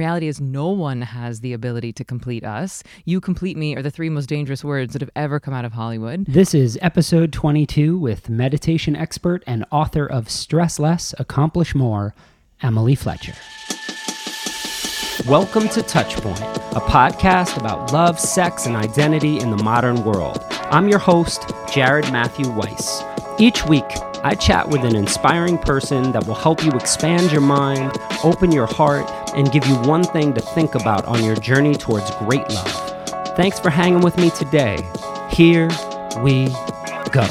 [0.00, 2.82] reality is, no one has the ability to complete us.
[3.04, 5.74] You complete me are the three most dangerous words that have ever come out of
[5.74, 6.24] Hollywood.
[6.24, 12.14] This is episode 22 with meditation expert and author of Stress Less, Accomplish More,
[12.62, 13.34] Emily Fletcher.
[15.28, 20.42] Welcome to Touchpoint, a podcast about love, sex, and identity in the modern world.
[20.70, 23.02] I'm your host, Jared Matthew Weiss.
[23.38, 23.84] Each week,
[24.22, 28.66] I chat with an inspiring person that will help you expand your mind, open your
[28.66, 33.06] heart, and give you one thing to think about on your journey towards great love.
[33.34, 34.86] Thanks for hanging with me today.
[35.30, 35.70] Here
[36.22, 36.48] we
[37.12, 37.26] go.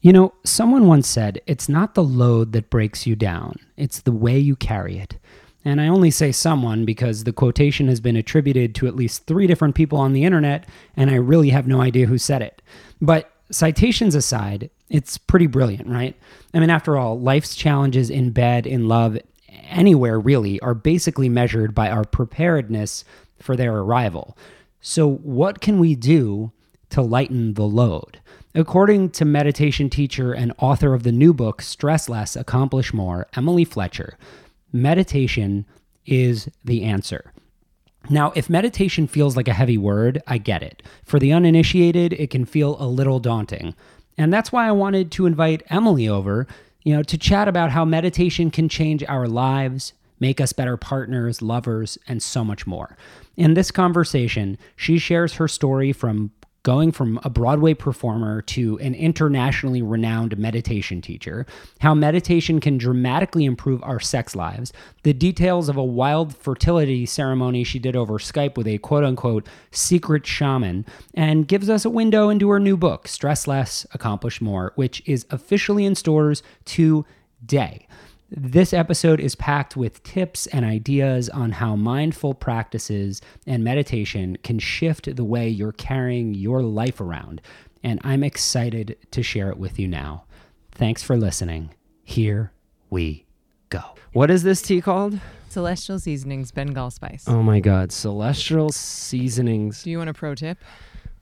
[0.00, 4.12] You know, someone once said, it's not the load that breaks you down, it's the
[4.12, 5.18] way you carry it.
[5.66, 9.48] And I only say someone because the quotation has been attributed to at least three
[9.48, 10.64] different people on the internet,
[10.96, 12.62] and I really have no idea who said it.
[13.02, 16.14] But citations aside, it's pretty brilliant, right?
[16.54, 19.18] I mean, after all, life's challenges in bed, in love,
[19.64, 23.04] anywhere really, are basically measured by our preparedness
[23.40, 24.38] for their arrival.
[24.80, 26.52] So, what can we do
[26.90, 28.20] to lighten the load?
[28.54, 33.64] According to meditation teacher and author of the new book, Stress Less, Accomplish More, Emily
[33.64, 34.16] Fletcher,
[34.82, 35.66] meditation
[36.04, 37.32] is the answer.
[38.08, 40.82] Now, if meditation feels like a heavy word, I get it.
[41.04, 43.74] For the uninitiated, it can feel a little daunting.
[44.16, 46.46] And that's why I wanted to invite Emily over,
[46.84, 51.42] you know, to chat about how meditation can change our lives, make us better partners,
[51.42, 52.96] lovers, and so much more.
[53.36, 56.30] In this conversation, she shares her story from
[56.66, 61.46] going from a Broadway performer to an internationally renowned meditation teacher,
[61.78, 64.72] how meditation can dramatically improve our sex lives,
[65.04, 69.46] the details of a wild fertility ceremony she did over Skype with a quote unquote
[69.70, 74.72] secret shaman, and gives us a window into her new book, Stress Less, Accomplish More,
[74.74, 77.86] which is officially in stores today.
[78.28, 84.58] This episode is packed with tips and ideas on how mindful practices and meditation can
[84.58, 87.40] shift the way you're carrying your life around.
[87.84, 90.24] And I'm excited to share it with you now.
[90.72, 91.70] Thanks for listening.
[92.02, 92.50] Here
[92.90, 93.26] we
[93.68, 93.82] go.
[94.12, 95.20] What is this tea called?
[95.48, 97.26] Celestial Seasonings Bengal Spice.
[97.28, 99.84] Oh my God, Celestial Seasonings.
[99.84, 100.58] Do you want a pro tip?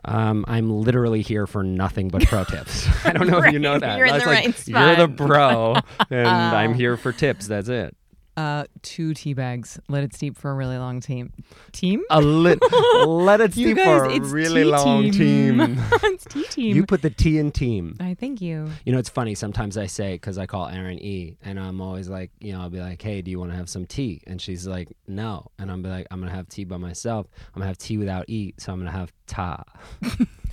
[0.07, 2.87] Um, I'm literally here for nothing but pro tips.
[3.05, 3.99] I don't know if you know that.
[3.99, 5.75] You're in the like, right You're the spot." pro,
[6.11, 7.47] and I'm here for tips.
[7.47, 7.97] That's it.
[8.37, 9.79] Uh, two tea bags.
[9.89, 11.33] Let it steep for a really long team.
[11.73, 12.03] Team?
[12.11, 12.59] A lit,
[13.07, 15.59] let it steep guys, for a really tea long team.
[15.59, 15.79] team.
[16.03, 16.77] it's tea team.
[16.77, 17.97] You put the T in team.
[18.01, 18.69] I thank you.
[18.85, 19.37] You know, it's funny.
[19.37, 22.71] Sometimes I say because I call Aaron E, and I'm always like, you know, I'll
[22.71, 25.71] be like, "Hey, do you want to have some tea?" And she's like, "No," and
[25.71, 27.27] I'm be like, "I'm gonna have tea by myself.
[27.55, 29.63] I'm gonna have tea without E, so I'm gonna have ta."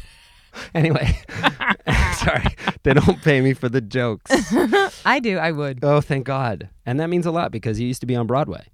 [0.75, 1.17] anyway,
[2.16, 4.31] sorry, they don't pay me for the jokes.
[5.06, 5.38] I do.
[5.38, 5.79] I would.
[5.84, 8.66] Oh, thank God, and that means a lot because you used to be on Broadway.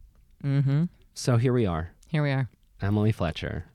[0.43, 0.85] Mm-hmm.
[1.13, 2.49] So here we are, Here we are.
[2.81, 3.65] Emily Fletcher.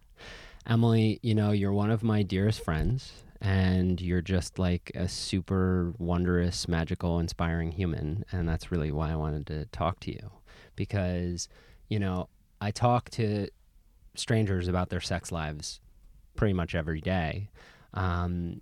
[0.66, 5.92] Emily, you know, you're one of my dearest friends, and you're just like a super
[5.98, 8.24] wondrous, magical, inspiring human.
[8.30, 10.30] And that's really why I wanted to talk to you
[10.76, 11.48] because,
[11.88, 12.28] you know,
[12.60, 13.48] I talk to
[14.14, 15.80] strangers about their sex lives
[16.36, 17.48] pretty much every day.
[17.94, 18.60] Um,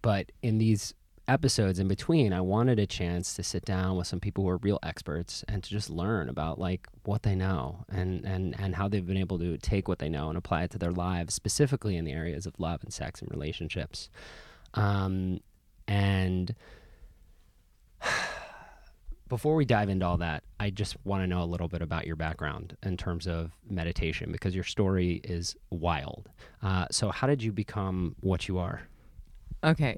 [0.00, 0.94] but in these
[1.28, 4.56] episodes in between, I wanted a chance to sit down with some people who are
[4.58, 8.88] real experts and to just learn about like what they know and and and how
[8.88, 11.96] they've been able to take what they know and apply it to their lives, specifically
[11.96, 14.08] in the areas of love and sex and relationships.
[14.74, 15.40] Um,
[15.86, 16.54] and
[19.32, 22.06] before we dive into all that, I just want to know a little bit about
[22.06, 26.28] your background in terms of meditation because your story is wild.
[26.62, 28.82] Uh, so, how did you become what you are?
[29.64, 29.96] Okay.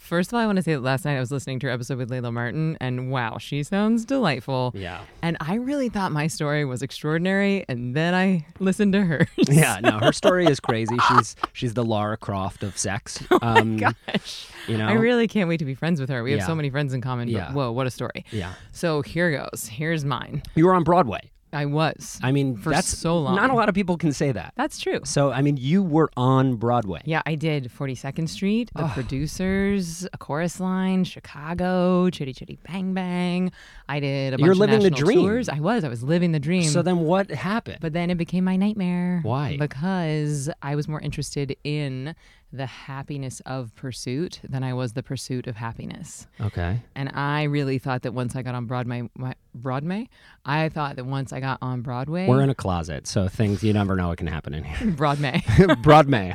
[0.00, 1.72] First of all, I want to say that last night I was listening to your
[1.74, 4.72] episode with Layla Martin, and wow, she sounds delightful.
[4.74, 5.00] Yeah.
[5.22, 9.28] And I really thought my story was extraordinary, and then I listened to hers.
[9.48, 10.96] Yeah, no, her story is crazy.
[11.08, 13.22] She's she's the Lara Croft of sex.
[13.30, 14.48] Oh Um, Gosh.
[14.68, 16.22] you know, I really can't wait to be friends with her.
[16.22, 17.28] We have so many friends in common.
[17.28, 17.52] But Yeah.
[17.52, 18.24] whoa, what a story.
[18.30, 18.54] yeah.
[18.72, 19.68] So here goes.
[19.70, 20.42] Here's mine.
[20.54, 21.30] You were on Broadway.
[21.54, 22.18] I was.
[22.22, 23.36] I mean, For that's so long.
[23.36, 24.52] Not a lot of people can say that.
[24.56, 25.00] That's true.
[25.04, 27.00] So, I mean, you were on Broadway.
[27.04, 33.52] Yeah, I did 42nd Street, The Producers, A Chorus Line, Chicago, Chitty Chitty Bang Bang.
[33.88, 35.20] I did a bunch You're of living the dream.
[35.20, 35.48] tours.
[35.48, 35.84] I was.
[35.84, 36.64] I was living the dream.
[36.64, 37.78] So then, what happened?
[37.80, 39.20] But then it became my nightmare.
[39.22, 39.56] Why?
[39.58, 42.14] Because I was more interested in
[42.56, 46.26] the happiness of pursuit than I was the pursuit of happiness.
[46.40, 46.82] okay.
[46.94, 50.08] And I really thought that once I got on Broadway, my- Broadway,
[50.44, 53.72] I thought that once I got on Broadway, We're in a closet, so things you
[53.72, 54.90] never know what can happen in here.
[54.92, 55.42] Broadway,
[55.82, 56.34] Broadway.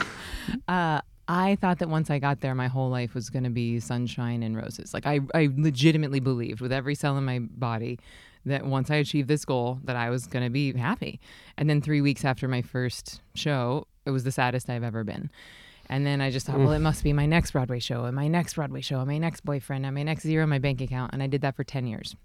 [0.68, 3.80] uh, I thought that once I got there, my whole life was going to be
[3.80, 4.94] sunshine and roses.
[4.94, 7.98] Like I, I legitimately believed with every cell in my body
[8.44, 11.18] that once I achieved this goal, that I was going to be happy.
[11.56, 15.30] And then three weeks after my first show, it was the saddest I've ever been.
[15.88, 16.82] And then I just thought, well, it mm.
[16.82, 19.86] must be my next Broadway show, and my next Broadway show, and my next boyfriend,
[19.86, 21.12] and my next zero in my bank account.
[21.12, 22.16] And I did that for 10 years.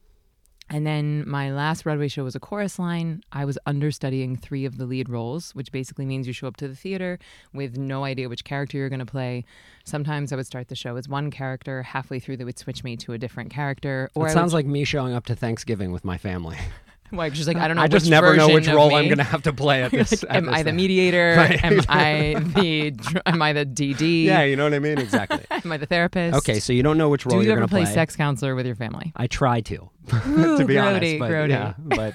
[0.71, 3.23] And then my last Broadway show was a chorus line.
[3.33, 6.67] I was understudying three of the lead roles, which basically means you show up to
[6.67, 7.19] the theater
[7.53, 9.43] with no idea which character you're going to play.
[9.83, 11.83] Sometimes I would start the show as one character.
[11.83, 14.09] Halfway through, they would switch me to a different character.
[14.15, 16.57] Or it sounds like me showing up to Thanksgiving with my family.
[17.17, 17.83] like She's like I don't know.
[17.83, 18.93] I just which never know which role.
[18.95, 20.23] I'm going to have to play at this.
[20.23, 21.35] Like, at am this I the mediator?
[21.41, 21.63] Right.
[21.63, 24.25] Am I the am I the DD?
[24.25, 24.97] Yeah, you know what I mean?
[24.97, 25.43] Exactly.
[25.51, 26.37] Am I the therapist?
[26.37, 27.93] okay, so you don't know which role Do you you're going to play, play.
[27.93, 29.11] sex counselor with your family?
[29.15, 31.19] I try to, Ooh, to be grody, honest.
[31.19, 31.49] But, grody.
[31.49, 32.13] yeah, but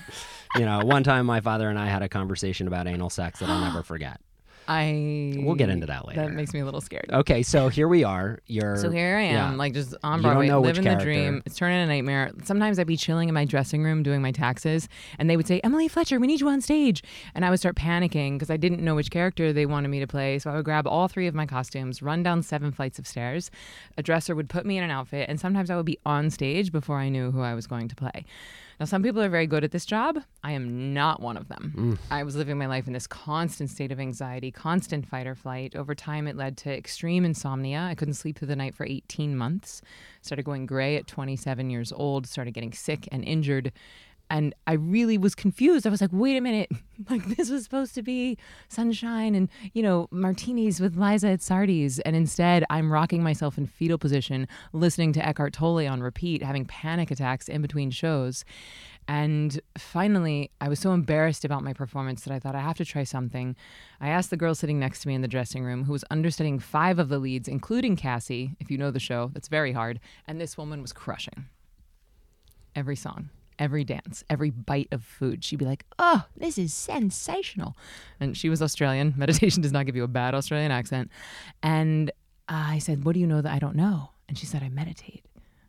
[0.57, 3.49] you know, one time my father and I had a conversation about anal sex that
[3.49, 4.21] I'll never forget.
[4.69, 5.35] I.
[5.39, 6.23] We'll get into that later.
[6.23, 7.11] That makes me a little scared.
[7.13, 8.41] Okay, so here we are.
[8.47, 9.57] You're So here I am, yeah.
[9.57, 11.43] like just on Broadway, living the dream.
[11.47, 12.33] It's turning a nightmare.
[12.45, 15.61] Sometimes I'd be chilling in my dressing room doing my taxes, and they would say,
[15.63, 17.03] "Emily Fletcher, we need you on stage,"
[17.35, 20.07] and I would start panicking because I didn't know which character they wanted me to
[20.07, 20.39] play.
[20.39, 23.51] So I would grab all three of my costumes, run down seven flights of stairs.
[23.97, 26.73] A dresser would put me in an outfit, and sometimes I would be on stage
[26.73, 28.25] before I knew who I was going to play.
[28.78, 30.19] Now, some people are very good at this job.
[30.44, 31.73] I am not one of them.
[31.76, 31.99] Mm.
[32.11, 35.75] I was living my life in this constant state of anxiety, constant fight or flight.
[35.75, 37.81] Over time, it led to extreme insomnia.
[37.81, 39.81] I couldn't sleep through the night for 18 months.
[40.20, 43.73] Started going gray at 27 years old, started getting sick and injured.
[44.28, 45.87] And I really was confused.
[45.87, 46.70] I was like, wait a minute.
[47.11, 48.38] Like, this was supposed to be
[48.69, 51.99] sunshine and, you know, martinis with Liza at Sardi's.
[52.00, 56.64] And instead, I'm rocking myself in fetal position, listening to Eckhart Tolle on repeat, having
[56.64, 58.46] panic attacks in between shows.
[59.08, 62.84] And finally, I was so embarrassed about my performance that I thought I have to
[62.84, 63.55] try something.
[64.00, 66.58] I asked the girl sitting next to me in the dressing room, who was understudying
[66.58, 70.00] five of the leads, including Cassie, if you know the show, that's very hard.
[70.26, 71.46] And this woman was crushing
[72.75, 75.44] every song, every dance, every bite of food.
[75.44, 77.76] She'd be like, oh, this is sensational.
[78.20, 79.14] And she was Australian.
[79.17, 81.11] Meditation does not give you a bad Australian accent.
[81.62, 82.11] And
[82.49, 84.11] I said, what do you know that I don't know?
[84.29, 85.25] And she said, I meditate.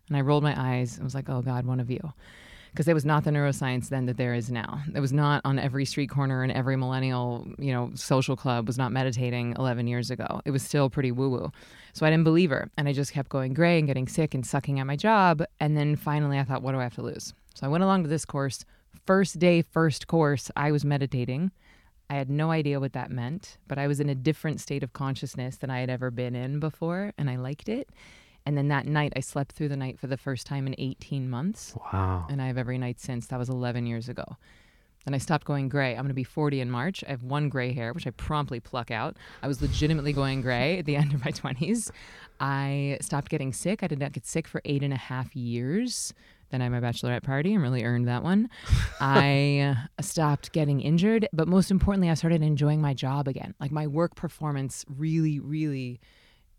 [0.07, 2.13] And I rolled my eyes and was like, oh God, one of you.
[2.72, 4.81] Because there was not the neuroscience then that there is now.
[4.94, 8.78] It was not on every street corner and every millennial, you know, social club was
[8.78, 10.42] not meditating 11 years ago.
[10.45, 11.51] It was still pretty woo woo.
[11.94, 12.69] So I didn't believe her.
[12.78, 15.44] And I just kept going gray and getting sick and sucking at my job.
[15.60, 17.33] And then finally I thought, what do I have to lose?
[17.57, 18.65] So I went along to this course.
[19.07, 21.50] First day, first course, I was meditating.
[22.07, 24.94] I had no idea what that meant, but I was in a different state of
[24.94, 27.89] consciousness than I had ever been in before, and I liked it.
[28.45, 31.31] And then that night, I slept through the night for the first time in 18
[31.31, 32.27] months, wow.
[32.30, 33.25] and I have every night since.
[33.25, 34.38] That was 11 years ago.
[35.07, 35.94] Then I stopped going gray.
[35.94, 37.04] I'm going to be 40 in March.
[37.07, 39.18] I have one gray hair, which I promptly pluck out.
[39.42, 41.89] I was legitimately going gray at the end of my 20s.
[42.39, 43.81] I stopped getting sick.
[43.81, 46.13] I did not get sick for eight and a half years.
[46.50, 48.50] Then I had my bachelorette party and really earned that one.
[49.00, 53.54] I stopped getting injured, but most importantly, I started enjoying my job again.
[53.60, 56.00] Like my work performance really, really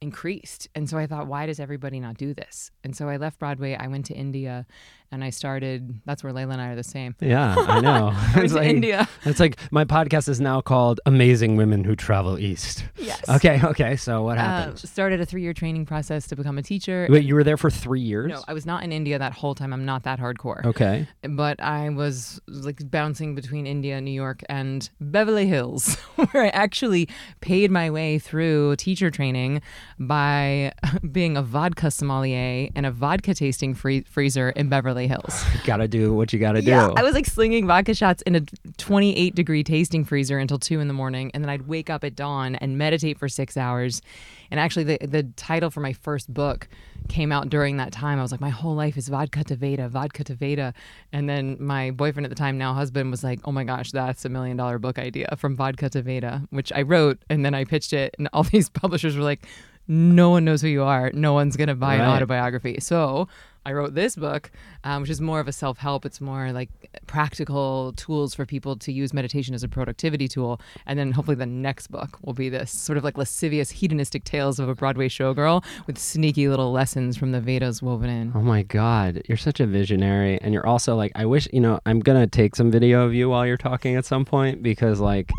[0.00, 0.69] increased.
[0.75, 2.70] And so I thought, why does everybody not do this?
[2.85, 3.75] And so I left Broadway.
[3.75, 4.67] I went to India
[5.10, 7.14] and I started, that's where Layla and I are the same.
[7.20, 8.10] Yeah, I know.
[8.14, 9.08] I it's like, India.
[9.25, 12.84] It's like my podcast is now called Amazing Women Who Travel East.
[12.96, 13.26] Yes.
[13.28, 13.96] Okay, okay.
[13.96, 14.78] So what Uh, happened?
[14.81, 17.06] started a three year training process to become a teacher.
[17.10, 18.31] Wait, you were there for three years?
[18.31, 19.72] No, I was not in India that whole time.
[19.72, 20.65] I'm not that hardcore.
[20.65, 21.06] Okay.
[21.22, 25.94] But I was like bouncing between India, New York, and Beverly Hills,
[26.32, 27.08] where I actually
[27.41, 29.62] paid my way through teacher training
[29.98, 30.72] by
[31.12, 35.44] being a vodka sommelier and a vodka tasting free- freezer in Beverly Hills.
[35.64, 36.70] Gotta do what you gotta do.
[36.70, 38.40] Yeah, I was like slinging vodka shots in a
[38.78, 42.17] 28 degree tasting freezer until two in the morning, and then I'd wake up at
[42.17, 44.02] dawn and meditate for six hours.
[44.50, 46.69] And actually, the the title for my first book
[47.08, 48.19] came out during that time.
[48.19, 50.74] I was like, my whole life is vodka to Veda, vodka to Veda.
[51.12, 54.24] And then my boyfriend at the time, now husband, was like, oh my gosh, that's
[54.24, 57.64] a million dollar book idea from vodka to Veda, which I wrote, and then I
[57.64, 59.46] pitched it, and all these publishers were like.
[59.88, 61.10] No one knows who you are.
[61.14, 62.78] No one's gonna buy an autobiography.
[62.80, 63.26] So
[63.68, 64.50] I wrote this book,
[64.84, 66.06] um, which is more of a self help.
[66.06, 66.70] It's more like
[67.06, 70.60] practical tools for people to use meditation as a productivity tool.
[70.86, 74.58] And then hopefully the next book will be this sort of like lascivious, hedonistic tales
[74.58, 78.32] of a Broadway showgirl with sneaky little lessons from the Vedas woven in.
[78.34, 80.38] Oh my God, you're such a visionary.
[80.40, 83.12] And you're also like, I wish, you know, I'm going to take some video of
[83.12, 85.30] you while you're talking at some point because, like,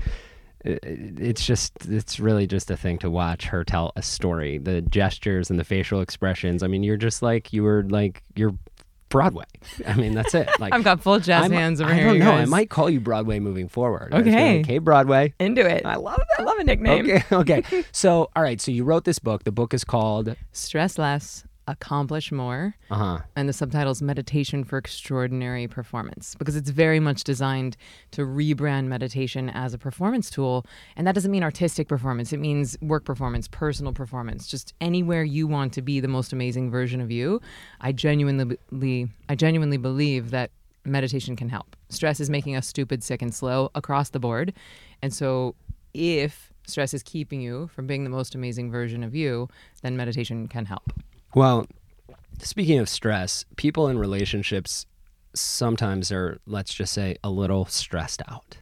[0.66, 4.58] Uh, it's just, it's really just a thing to watch her tell a story.
[4.58, 6.64] The gestures and the facial expressions.
[6.64, 8.54] I mean, you're just like, you were like, you're
[9.10, 9.46] Broadway.
[9.88, 10.48] I mean, that's it.
[10.60, 12.04] Like I've got full jazz I'm- hands over I here.
[12.06, 12.32] don't you know.
[12.32, 14.14] I might call you Broadway moving forward.
[14.14, 14.58] okay Okay.
[14.58, 15.34] like, hey, Broadway.
[15.40, 15.84] into it.
[15.86, 16.40] I love that.
[16.42, 17.06] I love a nickname.
[17.10, 17.24] Okay.
[17.32, 17.86] Okay.
[17.92, 18.62] so, all right.
[18.62, 19.46] So you wrote this book.
[19.46, 20.36] The book is called.
[20.52, 22.76] Stress less, accomplish more.
[22.92, 23.20] Uh huh.
[23.36, 27.78] and the subtitle is Meditation for Extraordinary Performance because it's very much designed
[28.12, 30.66] to rebrand meditation as a performance tool.
[30.96, 35.48] And that doesn't mean artistic performance, it means work performance, personal performance, just anywhere you
[35.48, 37.42] want to be the most amazing version of you.
[37.82, 40.52] I genuinely, I genuinely believe that
[40.86, 41.76] meditation can help.
[41.90, 44.54] Stress is making us stupid, sick, and slow across the board.
[45.02, 45.56] And so
[45.94, 49.48] if stress is keeping you from being the most amazing version of you,
[49.82, 50.94] then meditation can help.
[51.36, 51.68] Well,
[52.40, 54.86] speaking of stress, people in relationships
[55.34, 58.58] sometimes are, let's just say, a little stressed out.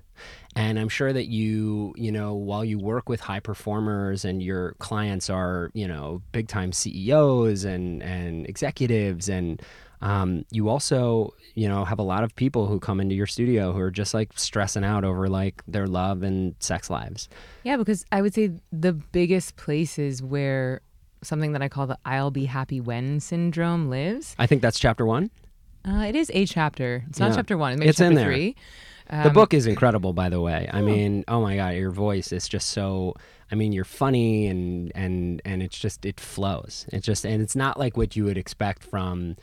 [0.55, 4.73] And I'm sure that you, you know, while you work with high performers and your
[4.79, 9.61] clients are, you know, big time CEOs and, and executives, and
[10.01, 13.71] um, you also, you know, have a lot of people who come into your studio
[13.71, 17.29] who are just like stressing out over like their love and sex lives.
[17.63, 20.81] Yeah, because I would say the biggest places where
[21.23, 24.35] something that I call the I'll be happy when syndrome lives.
[24.39, 25.29] I think that's chapter one.
[25.87, 27.03] Uh, it is a chapter.
[27.09, 27.35] It's not Yeah.
[27.37, 27.73] chapter one.
[27.73, 28.25] It's maybe It's in chapter there.
[28.33, 28.55] three.
[29.09, 30.69] The Um, book is incredible, by the way.
[30.71, 33.13] I mean, oh my god, your voice is just so.
[33.49, 36.85] I mean, you're funny and and and it's just it flows.
[36.91, 39.37] It just and it's not like what you would expect from,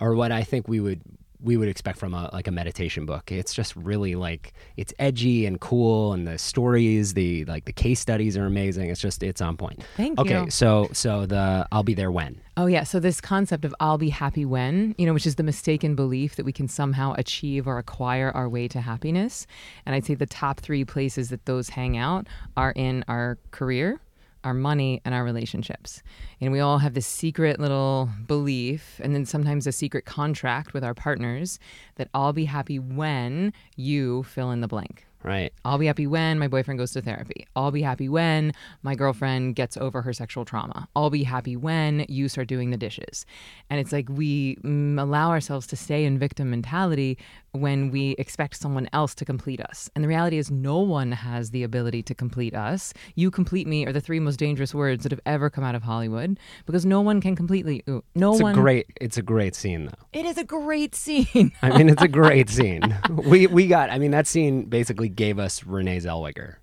[0.00, 1.00] or what I think we would
[1.44, 3.30] we would expect from a like a meditation book.
[3.30, 8.00] It's just really like it's edgy and cool, and the stories, the like the case
[8.00, 8.90] studies are amazing.
[8.90, 9.84] It's just it's on point.
[9.96, 10.36] Thank Okay, you.
[10.38, 12.40] Okay, so so the I'll be there when.
[12.56, 15.42] Oh yeah, so this concept of I'll be happy when, you know, which is the
[15.42, 19.46] mistaken belief that we can somehow achieve or acquire our way to happiness.
[19.84, 24.00] And I'd say the top 3 places that those hang out are in our career,
[24.44, 26.02] our money, and our relationships.
[26.40, 30.84] And we all have this secret little belief and then sometimes a secret contract with
[30.84, 31.58] our partners
[31.96, 35.06] that I'll be happy when you fill in the blank.
[35.24, 35.52] Right.
[35.64, 37.46] I'll be happy when my boyfriend goes to therapy.
[37.56, 38.52] I'll be happy when
[38.82, 40.86] my girlfriend gets over her sexual trauma.
[40.94, 43.24] I'll be happy when you start doing the dishes.
[43.70, 47.16] And it's like we mm, allow ourselves to stay in victim mentality
[47.52, 49.88] when we expect someone else to complete us.
[49.94, 52.92] And the reality is, no one has the ability to complete us.
[53.14, 55.84] You complete me are the three most dangerous words that have ever come out of
[55.84, 57.82] Hollywood because no one can completely.
[57.88, 58.52] ooh, No It's one.
[58.58, 58.86] a great.
[59.00, 60.06] It's a great scene though.
[60.20, 61.52] it is a great scene.
[61.62, 62.82] I mean, it's a great scene.
[63.08, 63.88] We we got.
[63.88, 66.56] I mean, that scene basically gave us Renee Zellweger.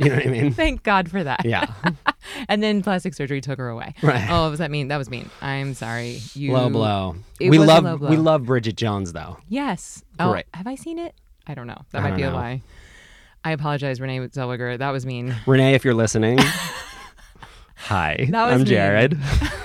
[0.00, 0.52] You know what I mean?
[0.54, 1.44] Thank God for that.
[1.44, 1.66] Yeah.
[2.46, 3.94] And then plastic surgery took her away.
[4.02, 4.28] Right.
[4.30, 4.88] Oh, was that mean?
[4.88, 5.30] That was mean.
[5.40, 6.20] I'm sorry.
[6.34, 7.16] You Low blow.
[7.40, 8.10] It we love low blow.
[8.10, 9.38] we love Bridget Jones though.
[9.48, 10.04] Yes.
[10.20, 10.44] Oh, Great.
[10.52, 11.14] have I seen it?
[11.46, 11.80] I don't know.
[11.90, 12.62] That I might be a lie.
[13.44, 14.78] I apologize, Renee Zellweger.
[14.78, 15.34] That was mean.
[15.46, 16.38] Renee, if you're listening.
[17.86, 18.64] Hi, That was I'm.
[18.66, 19.14] Jared.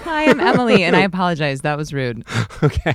[0.05, 1.61] Hi, I'm Emily, and I apologize.
[1.61, 2.23] That was rude.
[2.61, 2.93] okay.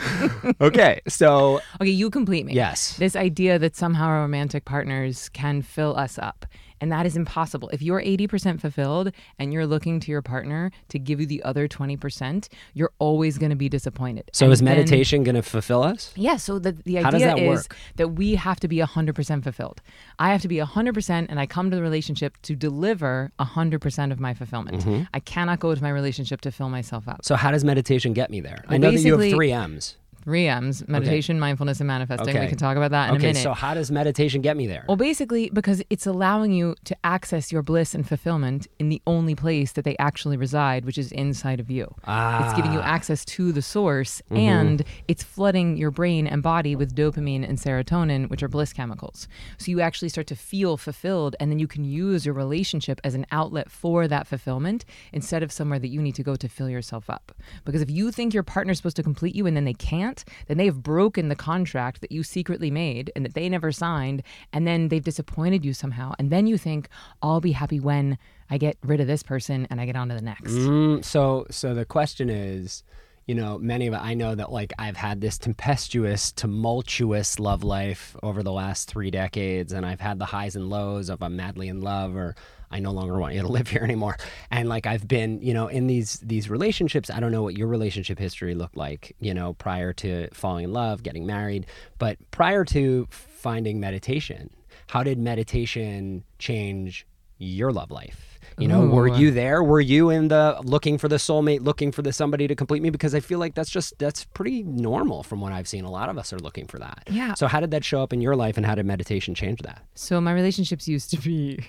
[0.60, 1.00] okay.
[1.08, 2.54] So Okay, you complete me.
[2.54, 2.96] yes.
[2.96, 6.46] This idea that somehow our romantic partners can fill us up.
[6.84, 7.70] And that is impossible.
[7.70, 11.66] If you're 80% fulfilled and you're looking to your partner to give you the other
[11.66, 14.28] 20%, you're always going to be disappointed.
[14.34, 16.12] So And is meditation going to fulfill us?
[16.14, 17.76] Yeah, so the, the idea that is work?
[17.96, 19.80] that we have to be 100% fulfilled.
[20.18, 24.20] I have to be 100% and I come to the relationship to deliver 100% of
[24.20, 24.80] my fulfillment.
[24.80, 25.04] Mm-hmm.
[25.14, 27.20] I cannot go to my relationship to fill myself up.
[27.24, 28.62] So how does meditation get me there?
[28.68, 29.96] I know that you have three M's.
[30.24, 32.30] Three M's meditation, mindfulness, and manifesting.
[32.30, 32.40] Okay.
[32.40, 33.26] We can talk about that in okay.
[33.26, 33.42] a minute.
[33.42, 34.84] So how does meditation get me there?
[34.88, 39.34] Well, basically, because it's allowing you to access your bliss and fulfillment in the only
[39.34, 41.94] place that they actually reside, which is inside of you.
[42.08, 42.94] It's giving you Ah.
[42.96, 44.36] access to the source Mm-hmm.
[44.36, 49.28] and it's flooding your brain and body with dopamine and serotonin, which are bliss chemicals.
[49.58, 53.14] So you actually start to feel fulfilled and then you can use your relationship as
[53.14, 56.68] an outlet for that fulfillment instead of somewhere that you need to go to fill
[56.70, 57.32] yourself up.
[57.64, 60.13] Because if you think your partner's supposed to complete you and then they can't,
[60.46, 64.22] then they have broken the contract that you secretly made and that they never signed
[64.52, 66.12] and then they've disappointed you somehow.
[66.18, 66.88] And then you think,
[67.22, 68.18] I'll be happy when
[68.50, 70.52] I get rid of this person and I get on to the next.
[70.52, 72.82] Mm, so so the question is,
[73.26, 78.16] you know, many of I know that like I've had this tempestuous, tumultuous love life
[78.22, 81.68] over the last three decades, and I've had the highs and lows of I'm madly
[81.68, 82.36] in love or
[82.70, 84.18] I no longer want you to live here anymore.
[84.50, 87.08] And like I've been, you know, in these these relationships.
[87.08, 90.72] I don't know what your relationship history looked like, you know, prior to falling in
[90.72, 91.66] love, getting married,
[91.98, 94.50] but prior to finding meditation,
[94.88, 97.06] how did meditation change
[97.38, 98.33] your love life?
[98.58, 99.62] You know, were you there?
[99.62, 102.90] Were you in the looking for the soulmate, looking for the somebody to complete me?
[102.90, 105.84] Because I feel like that's just that's pretty normal from what I've seen.
[105.84, 107.04] A lot of us are looking for that.
[107.10, 107.34] Yeah.
[107.34, 109.82] So how did that show up in your life, and how did meditation change that?
[109.94, 111.64] So my relationships used to be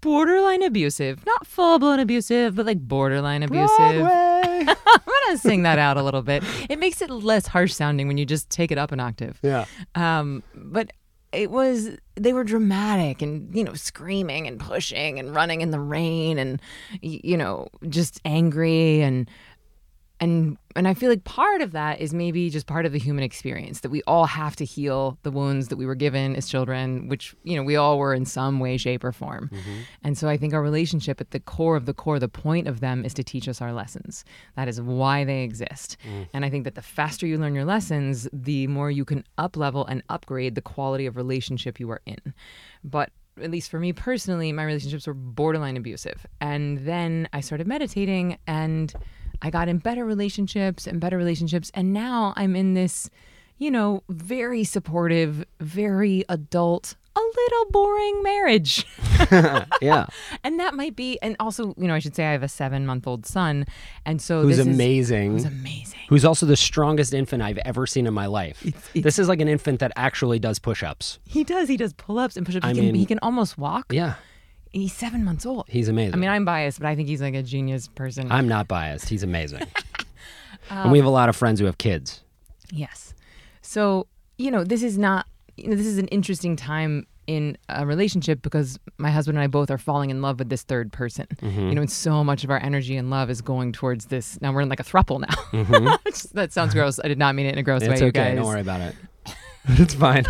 [0.00, 4.02] borderline abusive, not full blown abusive, but like borderline abusive.
[4.06, 6.44] I'm gonna sing that out a little bit.
[6.68, 9.38] It makes it less harsh sounding when you just take it up an octave.
[9.42, 9.64] yeah.
[9.94, 10.92] Um, but
[11.34, 15.80] it was they were dramatic and you know screaming and pushing and running in the
[15.80, 16.60] rain and
[17.00, 19.28] you know just angry and
[20.24, 23.22] and and I feel like part of that is maybe just part of the human
[23.22, 27.06] experience that we all have to heal the wounds that we were given as children,
[27.08, 29.50] which you know we all were in some way, shape, or form.
[29.52, 29.80] Mm-hmm.
[30.02, 32.80] And so I think our relationship at the core of the core, the point of
[32.80, 34.24] them is to teach us our lessons.
[34.56, 35.96] That is why they exist.
[36.08, 36.28] Mm.
[36.32, 39.56] And I think that the faster you learn your lessons, the more you can up
[39.56, 42.34] level and upgrade the quality of relationship you are in.
[42.82, 43.10] But
[43.42, 46.26] at least for me personally, my relationships were borderline abusive.
[46.40, 48.92] And then I started meditating and
[49.42, 51.70] I got in better relationships and better relationships.
[51.74, 53.10] And now I'm in this,
[53.58, 58.84] you know, very supportive, very adult, a little boring marriage.
[59.80, 60.06] yeah.
[60.42, 62.84] and that might be, and also, you know, I should say I have a seven
[62.86, 63.66] month old son.
[64.04, 65.32] And so Who's this is- amazing.
[65.32, 66.00] who's amazing.
[66.08, 68.90] Who's also the strongest infant I've ever seen in my life.
[68.94, 71.18] this is like an infant that actually does push-ups.
[71.26, 71.68] He does.
[71.68, 72.64] He does pull ups and push ups.
[72.64, 73.92] I He, can- mean- he can almost walk.
[73.92, 74.14] Yeah.
[74.74, 75.66] He's seven months old.
[75.68, 76.14] He's amazing.
[76.14, 78.30] I mean, I'm biased, but I think he's like a genius person.
[78.32, 79.08] I'm not biased.
[79.08, 79.62] He's amazing.
[79.62, 79.68] Um,
[80.70, 82.22] and we have a lot of friends who have kids.
[82.72, 83.14] Yes.
[83.62, 85.26] So, you know, this is not,
[85.56, 89.46] you know, this is an interesting time in a relationship because my husband and I
[89.46, 91.26] both are falling in love with this third person.
[91.40, 91.68] Mm-hmm.
[91.68, 94.40] You know, and so much of our energy and love is going towards this.
[94.40, 95.96] Now we're in like a thruple now.
[96.34, 96.98] that sounds gross.
[97.02, 97.92] I did not mean it in a gross Mm-hmm.
[97.92, 98.30] It's way, okay.
[98.30, 98.36] you guys.
[98.36, 98.96] Don't worry about it.
[99.68, 100.24] it's fine.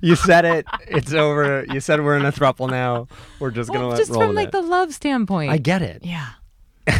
[0.00, 0.66] You said it.
[0.86, 1.64] It's over.
[1.70, 3.06] You said we're in a throuple now.
[3.38, 4.52] We're just gonna Well, let just roll from like it.
[4.52, 5.50] the love standpoint.
[5.52, 6.04] I get it.
[6.04, 6.28] yeah.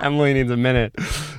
[0.00, 0.92] Emily needs a minute.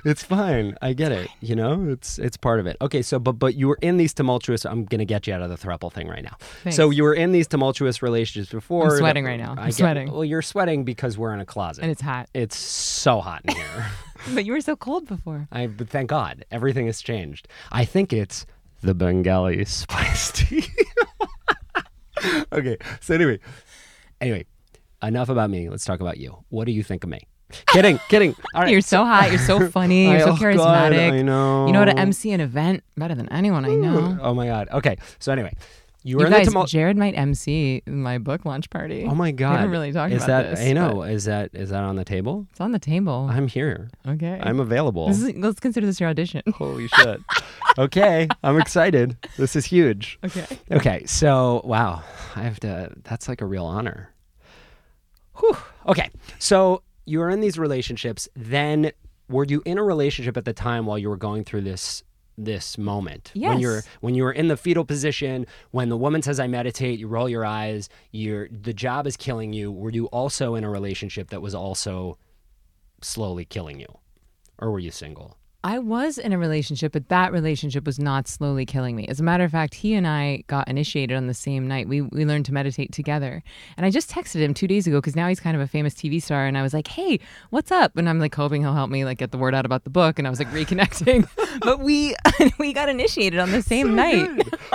[0.05, 0.75] It's fine.
[0.81, 1.29] I get it.
[1.41, 2.77] You know, it's it's part of it.
[2.81, 4.65] Okay, so but but you were in these tumultuous.
[4.65, 6.37] I'm gonna get you out of the throuple thing right now.
[6.63, 6.75] Thanks.
[6.75, 8.91] So you were in these tumultuous relationships before.
[8.93, 9.51] I'm sweating that- right now.
[9.51, 10.11] I'm I get- sweating.
[10.11, 11.81] Well, you're sweating because we're in a closet.
[11.83, 12.29] And it's hot.
[12.33, 13.85] it's so hot in here.
[14.33, 15.47] But you were so cold before.
[15.51, 17.47] I but thank God everything has changed.
[17.71, 18.45] I think it's
[18.81, 20.65] the Bengali spice tea.
[22.51, 23.39] okay, so anyway,
[24.19, 24.45] anyway,
[25.03, 25.69] enough about me.
[25.69, 26.43] Let's talk about you.
[26.49, 27.27] What do you think of me?
[27.67, 28.35] kidding, kidding.
[28.53, 28.71] All right.
[28.71, 29.29] You're so hot.
[29.29, 30.09] You're so funny.
[30.09, 31.11] You're so oh, God, charismatic.
[31.11, 31.67] I know.
[31.67, 34.17] You know how to MC an event better than anyone I know.
[34.21, 34.69] Oh my God.
[34.71, 35.55] Okay, so anyway,
[36.07, 36.69] you were You in guys, the tumult.
[36.69, 39.05] Jared might MC my book launch party.
[39.09, 39.55] Oh my We God.
[39.55, 40.59] haven't really talked is about that, this.
[40.59, 41.01] I know.
[41.01, 42.45] Is that is that on the table?
[42.51, 43.27] It's on the table.
[43.29, 43.89] I'm here.
[44.07, 44.39] okay.
[44.43, 45.07] I'm available.
[45.07, 46.43] This is, let's consider this your audition.
[46.53, 47.21] Holy shit.
[47.79, 49.17] okay, I'm excited.
[49.37, 50.19] This is huge.
[50.23, 50.45] Okay.
[50.71, 52.03] Okay, so wow,
[52.35, 52.91] I have to.
[53.03, 54.11] That's like a real honor.
[55.39, 55.57] Whew.
[55.87, 58.29] Okay, so you were in these relationships.
[58.35, 58.91] Then,
[59.27, 62.03] were you in a relationship at the time while you were going through this
[62.37, 63.31] this moment?
[63.49, 66.99] When you're when you were in the fetal position, when the woman says, "I meditate,"
[66.99, 67.89] you roll your eyes.
[68.11, 69.71] You're the job is killing you.
[69.71, 72.17] Were you also in a relationship that was also
[73.01, 73.99] slowly killing you,
[74.57, 75.37] or were you single?
[75.65, 79.07] I was in a relationship, but that relationship was not slowly killing me.
[79.07, 81.89] As a matter of fact, he and I got initiated on the same night.
[81.89, 83.41] We we learned to meditate together.
[83.75, 85.95] And I just texted him 2 days ago cuz now he's kind of a famous
[85.95, 88.91] TV star and I was like, "Hey, what's up?" And I'm like hoping he'll help
[88.91, 91.27] me like get the word out about the book and I was like reconnecting.
[91.61, 92.15] but we
[92.59, 94.29] we got initiated on the same night.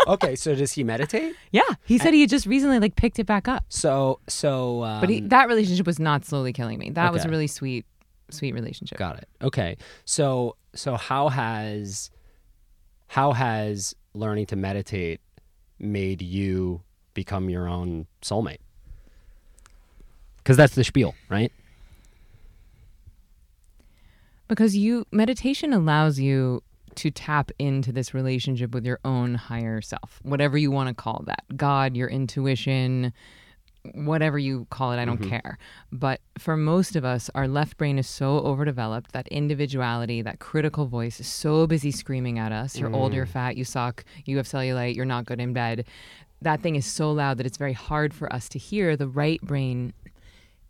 [0.08, 1.36] okay, so does he meditate?
[1.52, 3.64] Yeah, he said he had just recently like picked it back up.
[3.68, 4.82] So so.
[4.82, 6.90] Um, But he, that relationship was not slowly killing me.
[6.90, 7.86] That was a really sweet
[8.32, 8.98] sweet relationship.
[8.98, 9.28] Got it.
[9.42, 9.76] Okay.
[10.04, 12.10] So so how has
[13.08, 15.20] how has learning to meditate
[15.78, 16.82] made you
[17.14, 18.58] become your own soulmate?
[20.44, 21.52] Cuz that's the spiel, right?
[24.48, 26.62] Because you meditation allows you
[26.96, 31.22] to tap into this relationship with your own higher self, whatever you want to call
[31.26, 31.44] that.
[31.56, 33.12] God, your intuition,
[33.94, 35.30] whatever you call it, I don't mm-hmm.
[35.30, 35.58] care.
[35.90, 40.86] But for most of us, our left brain is so overdeveloped, that individuality, that critical
[40.86, 42.78] voice is so busy screaming at us.
[42.78, 43.30] You're old, you're mm.
[43.30, 45.86] fat, you suck, you have cellulite, you're not good in bed.
[46.42, 49.40] That thing is so loud that it's very hard for us to hear the right
[49.42, 49.92] brain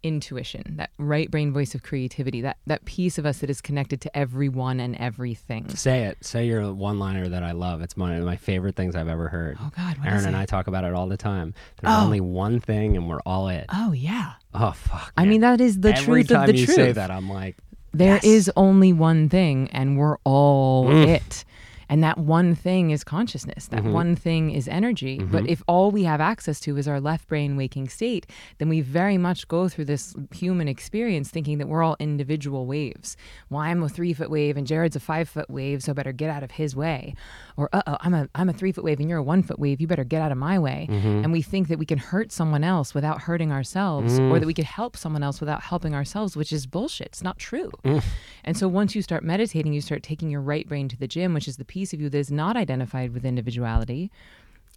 [0.02, 4.00] intuition, that right brain voice of creativity, that that piece of us that is connected
[4.02, 5.68] to everyone and everything.
[5.70, 6.18] Say it.
[6.24, 7.80] Say your one-liner that I love.
[7.82, 9.58] It's one of my favorite things I've ever heard.
[9.60, 10.36] Oh God, Aaron and?
[10.36, 11.54] I talk about it all the time.
[11.80, 12.04] There's Oh.
[12.04, 13.66] only one thing and we're all it.
[13.72, 14.32] Oh yeah.
[14.54, 15.12] Oh fuck.
[15.16, 16.62] I mean that is the Every truth of the truth.
[16.62, 17.56] Every time you say that I'm like
[17.92, 18.24] There Yes.
[18.24, 21.08] is only one thing and we're all Mm.
[21.08, 21.44] it.
[21.90, 23.66] And that one thing is consciousness.
[23.66, 23.92] That Mm-hmm.
[23.92, 25.18] one thing is energy.
[25.18, 28.26] But if all we have access to is our left brain waking state,
[28.58, 33.16] then we very much go through this human experience thinking that we're all individual waves.
[33.48, 36.12] Well, I'm a three foot wave and Jared's a five foot wave, so I better
[36.12, 37.14] get out of his way.
[37.56, 39.58] Or uh oh, I'm a I'm a three foot wave and you're a one foot
[39.58, 40.86] wave, you better get out of my way.
[40.90, 44.54] And we think that we can hurt someone else without hurting ourselves, or that we
[44.54, 47.08] could help someone else without helping ourselves, which is bullshit.
[47.08, 47.70] It's not true.
[48.44, 51.32] And so once you start meditating, you start taking your right brain to the gym,
[51.34, 54.10] which is the piece of you that is not identified with individuality.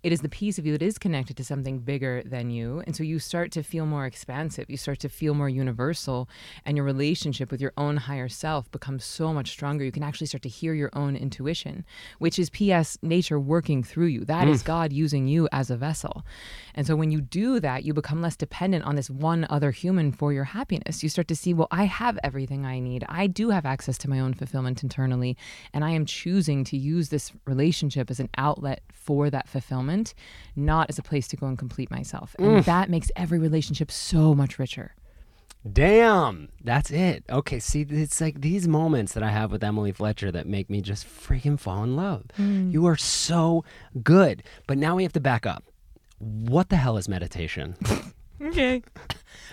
[0.03, 2.83] It is the piece of you that is connected to something bigger than you.
[2.85, 4.69] And so you start to feel more expansive.
[4.69, 6.27] You start to feel more universal.
[6.65, 9.85] And your relationship with your own higher self becomes so much stronger.
[9.85, 11.85] You can actually start to hear your own intuition,
[12.19, 12.97] which is P.S.
[13.01, 14.25] nature working through you.
[14.25, 14.65] That is mm.
[14.65, 16.25] God using you as a vessel.
[16.75, 20.11] And so when you do that, you become less dependent on this one other human
[20.11, 21.01] for your happiness.
[21.01, 23.05] You start to see, well, I have everything I need.
[23.07, 25.37] I do have access to my own fulfillment internally.
[25.73, 29.92] And I am choosing to use this relationship as an outlet for that fulfillment,
[30.55, 32.35] not as a place to go and complete myself.
[32.39, 32.65] And mm.
[32.65, 34.95] that makes every relationship so much richer.
[35.71, 37.23] Damn, that's it.
[37.29, 40.81] Okay, see, it's like these moments that I have with Emily Fletcher that make me
[40.81, 42.25] just freaking fall in love.
[42.37, 42.73] Mm.
[42.73, 43.63] You are so
[44.03, 44.43] good.
[44.67, 45.63] But now we have to back up.
[46.19, 47.75] What the hell is meditation?
[48.41, 48.83] Okay.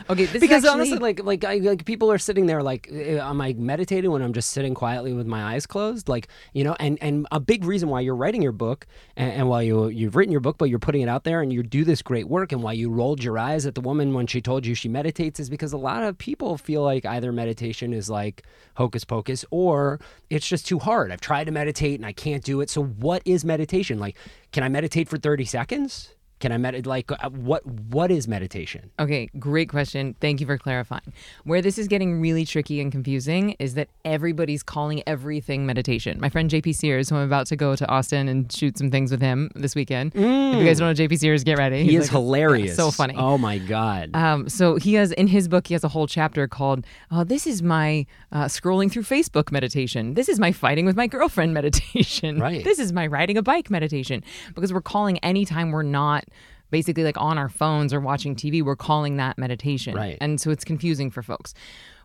[0.09, 2.89] Okay, this because is actually, honestly, like like I, like people are sitting there like,
[2.91, 6.09] eh, am I meditating when I'm just sitting quietly with my eyes closed?
[6.09, 8.87] Like you know, and and a big reason why you're writing your book
[9.17, 11.53] and, and while you you've written your book, but you're putting it out there and
[11.53, 14.27] you do this great work, and why you rolled your eyes at the woman when
[14.27, 17.93] she told you she meditates is because a lot of people feel like either meditation
[17.93, 21.13] is like hocus pocus or it's just too hard.
[21.13, 22.71] I've tried to meditate and I can't do it.
[22.71, 23.99] So what is meditation?
[23.99, 24.17] Like,
[24.53, 26.15] can I meditate for 30 seconds?
[26.41, 26.87] Can I meditate?
[26.87, 28.91] Like, uh, what what is meditation?
[28.99, 30.15] Okay, great question.
[30.21, 31.13] Thank you for clarifying.
[31.45, 36.19] Where this is getting really tricky and confusing is that everybody's calling everything meditation.
[36.19, 39.11] My friend JP Sears, who I'm about to go to Austin and shoot some things
[39.11, 40.13] with him this weekend.
[40.15, 40.21] If
[40.59, 41.85] you guys don't know JP Sears, get ready.
[41.85, 42.75] He He's is like- hilarious.
[42.77, 43.15] so funny.
[43.19, 44.11] Oh my god.
[44.15, 47.47] Um, so he has in his book, he has a whole chapter called uh, "This
[47.47, 50.15] is my uh, scrolling through Facebook meditation.
[50.15, 52.39] This is my fighting with my girlfriend meditation.
[52.41, 52.65] Right.
[52.65, 54.25] This is my riding a bike meditation."
[54.55, 56.25] Because we're calling anytime we're not
[56.71, 59.95] basically like on our phones or watching TV, we're calling that meditation.
[59.95, 60.17] Right.
[60.21, 61.55] And so it's confusing for folks.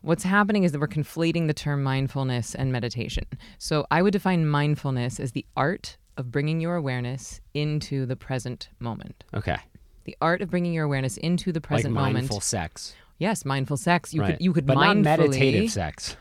[0.02, 3.24] What's happening is that we're conflating the term mindfulness and meditation.
[3.58, 8.68] So I would define mindfulness as the art of bringing your awareness into the present
[8.80, 9.24] moment.
[9.34, 9.58] okay.
[10.04, 12.14] The art of bringing your awareness into the Like present moment.
[12.14, 12.94] mindful sex.
[13.18, 14.14] Yes, mindful sex.
[14.14, 14.36] You right.
[14.36, 15.02] could you could but mindfully.
[15.02, 16.16] not meditative sex.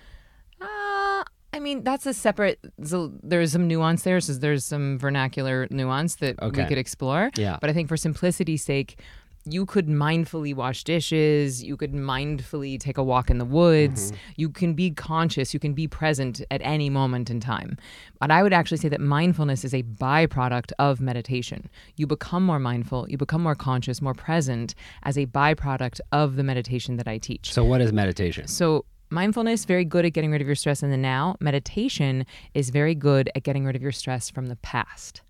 [1.56, 2.60] I mean, that's a separate.
[2.84, 4.20] So there's some nuance there.
[4.20, 6.64] So there's some vernacular nuance that Okay.
[6.64, 7.32] we could explore.
[7.38, 7.58] Yeah.
[7.62, 9.00] But I think for simplicity's sake,
[9.48, 11.64] you could mindfully wash dishes.
[11.64, 14.12] You could mindfully take a walk in the woods.
[14.12, 14.22] Mm-hmm.
[14.36, 15.54] You can be conscious.
[15.54, 17.78] You can be present at any moment in time.
[18.20, 21.70] But I would actually say that mindfulness is a byproduct of meditation.
[21.96, 23.08] You become more mindful.
[23.08, 27.54] You become more conscious, more present as a byproduct of the meditation that I teach.
[27.54, 28.48] So what is meditation?
[28.48, 31.36] So mindfulness very good at getting rid of your stress in the now.
[31.40, 35.22] Meditation is very good at getting rid of your stress from the past.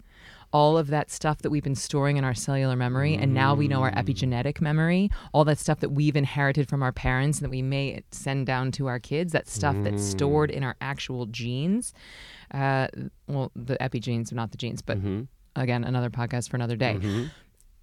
[0.53, 3.67] All of that stuff that we've been storing in our cellular memory, and now we
[3.67, 4.01] know our mm.
[4.01, 8.01] epigenetic memory, all that stuff that we've inherited from our parents and that we may
[8.11, 10.53] send down to our kids, that stuff that's stored mm.
[10.53, 11.93] in our actual genes.
[12.53, 12.87] Uh,
[13.27, 15.23] well, the epigenes, not the genes, but mm-hmm.
[15.57, 17.25] again, another podcast for another day mm-hmm.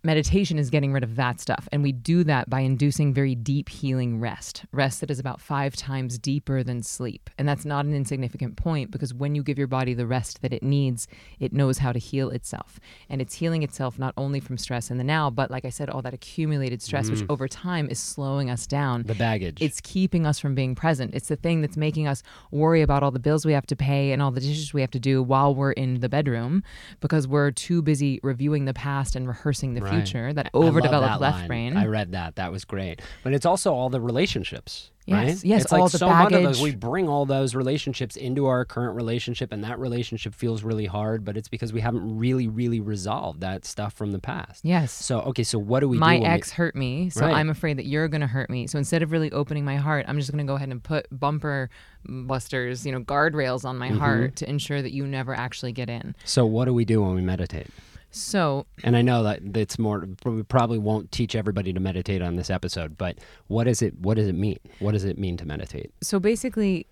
[0.05, 1.69] Meditation is getting rid of that stuff.
[1.71, 5.77] And we do that by inducing very deep healing rest, rest that is about five
[5.77, 7.31] times deeper than sleep.
[7.39, 10.53] And that's not an insignificant point because when you give your body the rest that
[10.53, 11.07] it needs,
[11.39, 12.81] it knows how to heal itself.
[13.09, 15.89] And it's healing itself not only from stress in the now, but like I said,
[15.89, 17.31] all that accumulated stress, which mm.
[17.31, 19.05] over time is slowing us down.
[19.05, 19.59] The baggage.
[19.61, 21.15] It's keeping us from being present.
[21.15, 24.13] It's the thing that's making us worry about all the bills we have to pay
[24.13, 26.65] and all the dishes we have to do while we're in the bedroom
[27.01, 29.92] because we're too busy reviewing the past and rehearsing the Right.
[29.97, 30.33] Future.
[30.33, 31.49] That overdeveloped that left line.
[31.49, 31.77] brain.
[31.77, 32.37] I read that.
[32.37, 33.01] That was great.
[33.23, 34.91] But it's also all the relationships.
[35.05, 35.45] Yes, right?
[35.45, 36.63] yes, It's like all the so much of those.
[36.63, 41.25] We bring all those relationships into our current relationship, and that relationship feels really hard.
[41.25, 44.65] But it's because we haven't really, really resolved that stuff from the past.
[44.65, 44.93] yes.
[44.93, 46.23] So okay, so what do we my do?
[46.23, 47.35] when we- ex hurt me, so Right.
[47.35, 48.69] I'm afraid that you're going to hurt me.
[48.69, 51.09] So instead of really opening my heart, I'm just going to go ahead and put
[51.11, 51.69] bumper
[52.07, 53.99] busters, you know, guardrails on my Mm-hmm.
[53.99, 56.15] heart to ensure that you never actually get in.
[56.25, 57.67] so what do we do when we meditate?
[58.13, 60.07] So And I know that it's more.
[60.25, 63.99] We probably won't teach everybody to meditate on this episode, but what is it?
[63.99, 64.59] What does it mean?
[64.79, 65.93] What does it mean to meditate?
[66.03, 66.87] so basically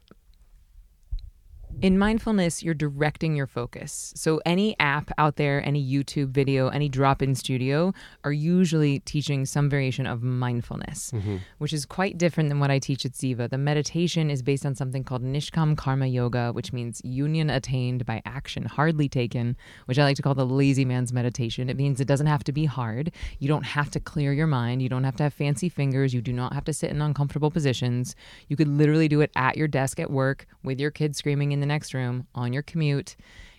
[1.83, 4.13] In mindfulness, you're directing your focus.
[4.15, 9.47] So, any app out there, any YouTube video, any drop in studio are usually teaching
[9.47, 11.37] some variation of mindfulness, mm-hmm.
[11.57, 13.49] which is quite different than what I teach at Ziva.
[13.49, 18.21] The meditation is based on something called Nishkam Karma Yoga, which means union attained by
[18.27, 19.57] action hardly taken,
[19.87, 21.71] which I like to call the lazy man's meditation.
[21.71, 23.11] It means it doesn't have to be hard.
[23.39, 24.83] You don't have to clear your mind.
[24.83, 26.13] You don't have to have fancy fingers.
[26.13, 28.15] You do not have to sit in uncomfortable positions.
[28.49, 31.60] You could literally do it at your desk at work with your kids screaming in
[31.61, 33.17] the next room on your commute.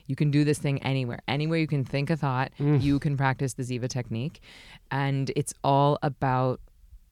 [0.08, 1.22] You can do this thing anywhere.
[1.28, 2.82] Anywhere you can think a thought, mm.
[2.82, 4.42] you can practice the Ziva technique.
[4.90, 6.60] And it's all about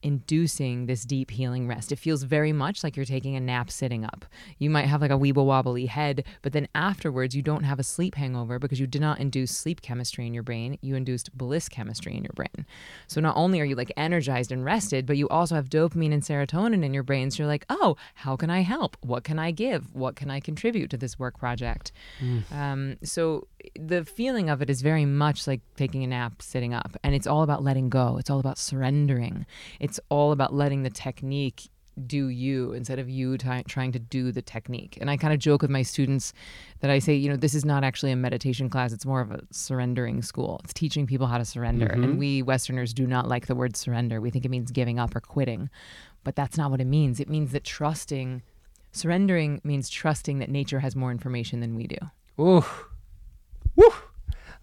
[0.01, 1.91] inducing this deep healing rest.
[1.91, 4.25] It feels very much like you're taking a nap sitting up.
[4.57, 7.83] You might have like a weeble wobbly head, but then afterwards you don't have a
[7.83, 10.77] sleep hangover because you did not induce sleep chemistry in your brain.
[10.81, 12.65] You induced bliss chemistry in your brain.
[13.07, 16.23] So not only are you like energized and rested, but you also have dopamine and
[16.23, 17.31] serotonin in your brain.
[17.31, 18.97] So you're like, oh, how can I help?
[19.01, 19.93] What can I give?
[19.95, 21.91] What can I contribute to this work project?
[22.53, 26.95] Um, so the feeling of it is very much like taking a nap sitting up
[27.03, 29.45] and it's all about letting go it's all about surrendering
[29.79, 31.69] it's all about letting the technique
[32.05, 34.97] do you instead of you ty- trying to do the technique.
[35.01, 36.33] And i kind of joke with my students
[36.79, 39.31] that i say you know this is not actually a meditation class it's more of
[39.31, 40.61] a surrendering school.
[40.63, 41.87] It's teaching people how to surrender.
[41.87, 42.17] And mm-hmm.
[42.17, 44.21] we westerners do not like the word surrender.
[44.21, 45.69] We think it means giving up or quitting.
[46.23, 47.19] But that's not what it means.
[47.19, 48.41] It means that trusting
[48.91, 51.97] surrendering means trusting that nature has more information than we do.
[52.39, 52.65] Ooh.
[53.75, 53.93] Woo.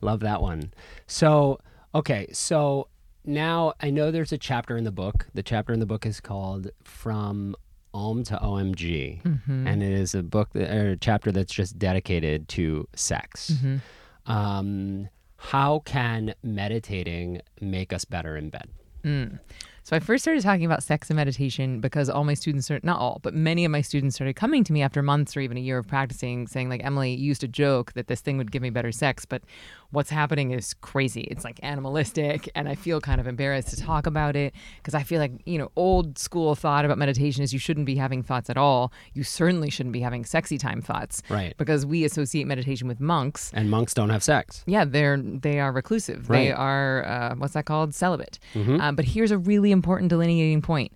[0.01, 0.73] Love that one.
[1.07, 1.61] So,
[1.95, 2.89] okay, so
[3.27, 5.27] now I know there's a chapter in the book.
[5.35, 7.57] The chapter in the book is called From
[7.93, 9.23] Om to OMG.
[9.23, 9.67] Mm-hmm.
[9.67, 13.51] And it is a book that, or a chapter that's just dedicated to sex.
[13.51, 14.33] Mm-hmm.
[14.33, 18.69] Um, how can meditating make us better in bed?
[19.05, 19.39] Mm.
[19.85, 22.99] So I first started talking about sex and meditation because all my students are not
[22.99, 25.61] all, but many of my students started coming to me after months or even a
[25.61, 28.62] year of practicing, saying like Emily you used to joke that this thing would give
[28.62, 29.43] me better sex, but
[29.90, 31.22] what's happening is crazy.
[31.22, 35.03] It's like animalistic, and I feel kind of embarrassed to talk about it because I
[35.03, 38.51] feel like you know old school thought about meditation is you shouldn't be having thoughts
[38.51, 38.92] at all.
[39.14, 41.57] You certainly shouldn't be having sexy time thoughts, Right.
[41.57, 43.51] Because we associate meditation with monks.
[43.55, 44.62] And monks don't have sex.
[44.66, 46.29] Yeah, they're they are reclusive.
[46.29, 47.94] They are uh, what's that called?
[47.94, 48.38] Celibate.
[48.55, 50.92] Um, but here's a really important delineating point: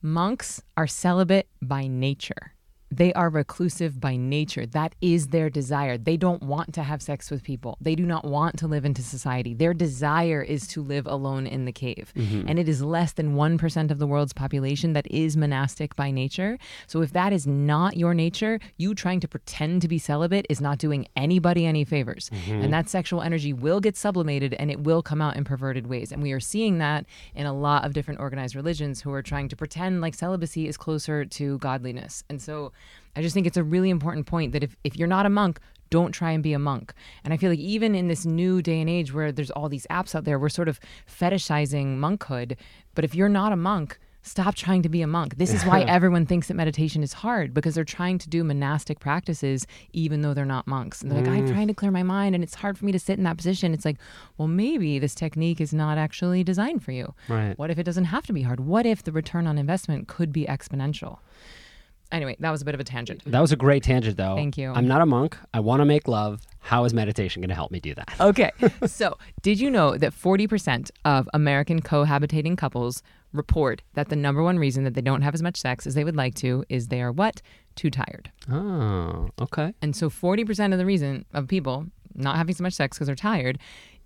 [0.00, 2.51] monks are celibate by nature.
[2.92, 4.66] They are reclusive by nature.
[4.66, 5.96] That is their desire.
[5.96, 7.78] They don't want to have sex with people.
[7.80, 9.54] They do not want to live into society.
[9.54, 12.12] Their desire is to live alone in the cave.
[12.14, 12.48] Mm-hmm.
[12.48, 16.58] And it is less than 1% of the world's population that is monastic by nature.
[16.86, 20.60] So if that is not your nature, you trying to pretend to be celibate is
[20.60, 22.30] not doing anybody any favors.
[22.30, 22.62] Mm-hmm.
[22.62, 26.12] And that sexual energy will get sublimated and it will come out in perverted ways.
[26.12, 29.48] And we are seeing that in a lot of different organized religions who are trying
[29.48, 32.22] to pretend like celibacy is closer to godliness.
[32.28, 32.72] And so
[33.14, 35.60] I just think it's a really important point that if, if you're not a monk,
[35.90, 36.94] don't try and be a monk.
[37.22, 39.86] And I feel like even in this new day and age where there's all these
[39.90, 42.56] apps out there, we're sort of fetishizing monkhood.
[42.94, 45.36] But if you're not a monk, stop trying to be a monk.
[45.36, 49.00] This is why everyone thinks that meditation is hard because they're trying to do monastic
[49.00, 51.02] practices even though they're not monks.
[51.02, 51.52] And they're like, I'm mm.
[51.52, 53.74] trying to clear my mind and it's hard for me to sit in that position.
[53.74, 53.98] It's like,
[54.38, 57.14] well, maybe this technique is not actually designed for you.
[57.28, 57.58] Right.
[57.58, 58.60] What if it doesn't have to be hard?
[58.60, 61.18] What if the return on investment could be exponential?
[62.12, 63.22] Anyway, that was a bit of a tangent.
[63.24, 64.36] That was a great tangent, though.
[64.36, 64.70] Thank you.
[64.70, 65.36] I'm not a monk.
[65.54, 66.42] I want to make love.
[66.60, 68.10] How is meditation going to help me do that?
[68.20, 68.50] Okay.
[68.86, 74.58] so, did you know that 40% of American cohabitating couples report that the number one
[74.58, 77.02] reason that they don't have as much sex as they would like to is they
[77.02, 77.40] are what?
[77.74, 78.30] Too tired.
[78.50, 79.72] Oh, okay.
[79.82, 83.16] And so 40% of the reason of people not having so much sex because they're
[83.16, 83.58] tired,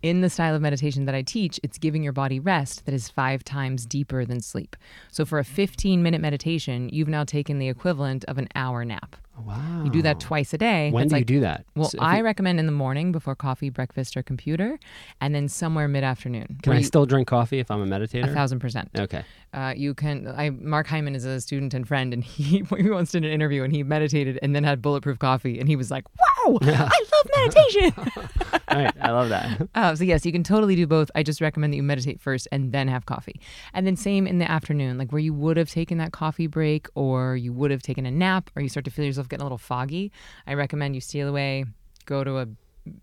[0.07, 3.09] in the style of meditation that I teach, it's giving your body rest that is
[3.09, 4.77] five times deeper than sleep.
[5.11, 9.16] So for a 15 minute meditation, you've now taken the equivalent of an hour nap.
[9.44, 9.83] Wow.
[9.85, 10.90] You do that twice a day.
[10.90, 11.64] When do you do that?
[11.75, 14.79] Well, So I you- recommend in the morning before coffee, breakfast, or computer,
[15.20, 16.59] and then somewhere mid afternoon.
[16.62, 18.25] can I still drink coffee if I'm a meditator?
[18.31, 18.90] A thousand percent.
[18.99, 19.25] Okay.
[19.53, 20.27] Uh, you can.
[20.29, 23.62] I Mark Hyman is a student and friend, and he we once did an interview,
[23.62, 27.31] and he meditated and then had bulletproof coffee, and he was like, "Wow, I love
[27.37, 28.12] meditation."
[28.68, 28.92] All right.
[29.01, 29.68] I love that.
[29.75, 31.11] Uh, so yes, you can totally do both.
[31.14, 33.40] I just recommend that you meditate first and then have coffee,
[33.72, 36.88] and then same in the afternoon, like where you would have taken that coffee break,
[36.94, 39.45] or you would have taken a nap, or you start to feel yourself getting a
[39.45, 40.12] little foggy.
[40.47, 41.65] I recommend you steal away,
[42.05, 42.47] go to a,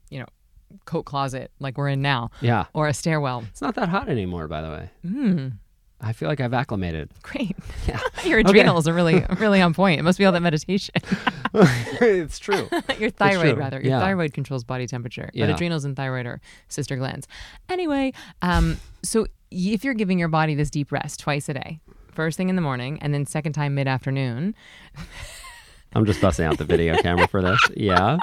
[0.09, 0.27] you know,
[0.85, 2.65] coat closet like we're in now, Yeah.
[2.73, 3.43] or a stairwell.
[3.51, 4.89] It's not that hot anymore, by the way.
[5.05, 5.53] Mm,
[6.01, 7.09] I feel like I've acclimated.
[7.21, 7.55] great.
[7.87, 7.99] Yeah.
[8.25, 9.99] Your adrenals are really, really on point.
[9.99, 10.95] It must be all that meditation.
[11.53, 12.67] it's true.
[12.97, 13.59] Your thyroid, true.
[13.59, 13.77] rather.
[13.81, 13.99] Your Yeah.
[13.99, 15.45] thyroid controls body temperature, Yeah.
[15.47, 17.27] but adrenals and thyroid are sister glands.
[17.69, 21.79] Anyway, um, so if you're giving your body this deep rest twice a day,
[22.11, 24.55] first thing in the morning and then second time mid afternoon,
[25.95, 27.59] I'm just busting out the video camera for this.
[27.75, 28.17] Yeah.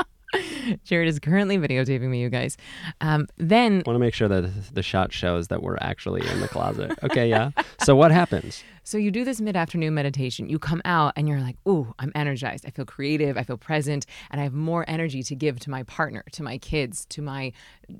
[0.84, 2.56] Jared is currently videotaping me, you guys.
[3.00, 6.48] Um, then want to make sure that the shot shows that we're actually in the
[6.48, 6.96] closet.
[7.02, 7.50] Okay, yeah.
[7.82, 8.62] So what happens?
[8.84, 10.48] So you do this mid-afternoon meditation.
[10.48, 12.66] You come out and you're like, "Ooh, I'm energized.
[12.66, 13.36] I feel creative.
[13.36, 16.58] I feel present, and I have more energy to give to my partner, to my
[16.58, 17.52] kids, to my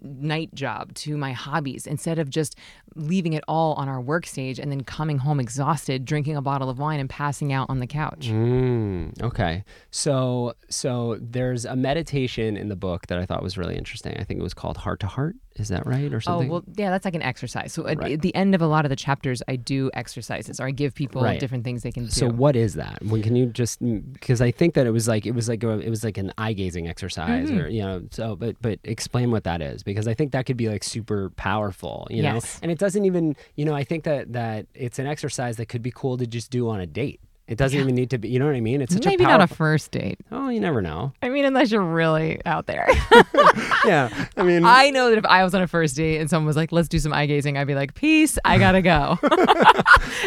[0.03, 2.57] night job, to my hobbies." Instead of just
[2.97, 6.69] leaving it all on our work stage and then coming home exhausted, drinking a bottle
[6.69, 8.29] of wine and passing out on the couch.
[8.29, 9.65] Mm, okay.
[9.91, 14.17] So so there's a meditation in the book that I thought was really interesting.
[14.19, 15.37] I think it was called Heart to Heart.
[15.61, 16.49] Is that right or something?
[16.49, 17.73] Oh well, yeah, that's like an exercise.
[17.73, 18.13] So at, Right.
[18.13, 20.95] at the end of a lot of the chapters, I do exercises or I give
[20.95, 21.39] people Right.
[21.39, 22.11] different things they can do.
[22.11, 23.05] So what is that?
[23.05, 23.79] When can you just
[24.13, 26.33] because I think that it was like it was like a, it was like an
[26.39, 27.59] eye gazing exercise Mm-hmm.
[27.61, 30.57] or you know so but but explain what that is because I think that could
[30.57, 32.59] be like super powerful you know Yes.
[32.63, 35.83] and it doesn't even you know I think that that it's an exercise that could
[35.83, 37.21] be cool to just do on a date.
[37.51, 38.81] It doesn't even need to be you know what I mean?
[38.81, 40.19] It's such Maybe a not a first date.
[40.31, 42.87] oh you never know I mean, unless you're really out there.
[43.85, 46.47] yeah I mean I know that if I was on a first date and someone
[46.47, 49.19] was like, "Let's do some eye gazing," I'd be like, "Peace, I gotta go."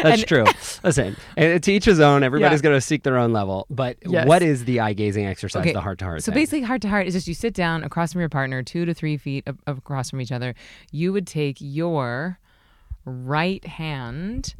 [0.02, 0.44] That's And- true.
[0.84, 2.22] Listen, to each his own.
[2.22, 2.70] Everybody's Yeah.
[2.70, 3.66] to seek their own level.
[3.70, 4.26] But Yes.
[4.26, 5.60] what is the eye gazing exercise?
[5.62, 6.22] Okay, The heart to heart.
[6.22, 8.84] So basically, heart to heart is just you sit down across from your partner, two
[8.84, 10.54] to three feet across from each other.
[10.92, 12.38] You would take your
[13.06, 14.54] right hand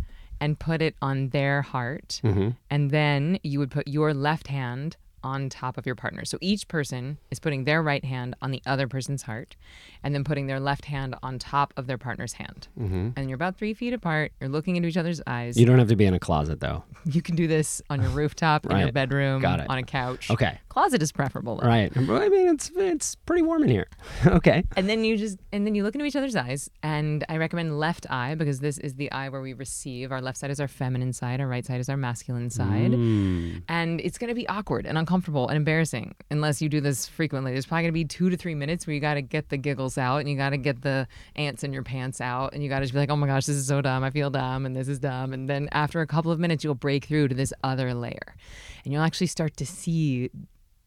[0.45, 2.51] and put it on their heart, Mm-hmm.
[2.71, 6.23] and then you would put your left hand on top of your partner.
[6.27, 9.57] So each person is putting their right hand on the other person's heart,
[10.03, 12.69] and then putting their left hand on top of their partner's hand.
[12.79, 13.09] Mm-hmm.
[13.17, 14.33] And you're about three feet apart.
[14.39, 15.59] You're looking into each other's eyes.
[15.59, 16.85] You don't have to be in a closet though.
[17.07, 20.31] You can do this on your rooftop, in your bedroom, on a couch.
[20.31, 20.59] Okay.
[20.75, 21.59] Closet is preferable.
[21.59, 21.69] Though.
[21.69, 21.97] Right.
[21.97, 23.87] I mean, it's it's pretty warm in here.
[24.27, 24.65] okay.
[24.77, 26.69] And then you just and then you look into each other's eyes.
[26.83, 30.11] And I recommend left eye because this is the eye where we receive.
[30.11, 31.41] Our left side is our feminine side.
[31.41, 32.91] Our right side is our masculine side.
[32.91, 33.63] Mm.
[33.69, 37.53] And it's going to be awkward and uncomfortable and embarrassing unless you do this frequently.
[37.53, 39.57] There's probably going to be two to three minutes where you got to get the
[39.57, 41.07] giggles out and you got to get the
[41.37, 43.55] ants in your pants out and you got to be like, oh my gosh, this
[43.55, 44.03] is so dumb.
[44.03, 45.33] I feel dumb and this is dumb.
[45.33, 48.35] And then after a couple of minutes, you'll break through to this other layer
[48.83, 50.31] and you'll actually start to see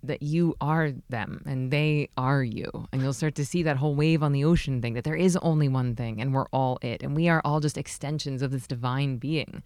[0.04, 2.70] that you are them and they are you.
[2.92, 5.36] And you'll start to see that whole wave on the ocean thing that there is
[5.38, 7.02] only one thing and we're all it.
[7.04, 9.64] And we are all just extensions of this divine being.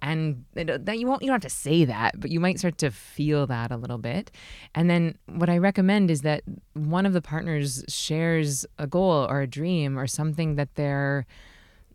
[0.00, 2.90] And that you won't you don't have to say that, but you might start to
[2.92, 4.30] feel that a little bit.
[4.74, 9.40] And then what I recommend is that one of the partners shares a goal or
[9.40, 11.26] a dream or something that they're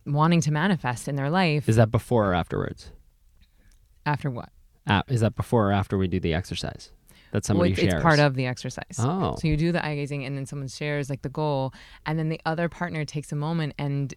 [0.05, 2.91] wanting to manifest in their life Is that before or afterwards?
[4.05, 4.49] after what?
[4.85, 6.91] Uh, is that before or after we do the exercise?
[7.33, 7.93] That Well, somebody it's, shares.
[7.95, 8.95] it's part of the exercise.
[8.99, 9.35] Oh.
[9.41, 11.73] So you do the eye gazing, and then someone shares like the goal,
[12.05, 14.13] and then the other partner takes a moment and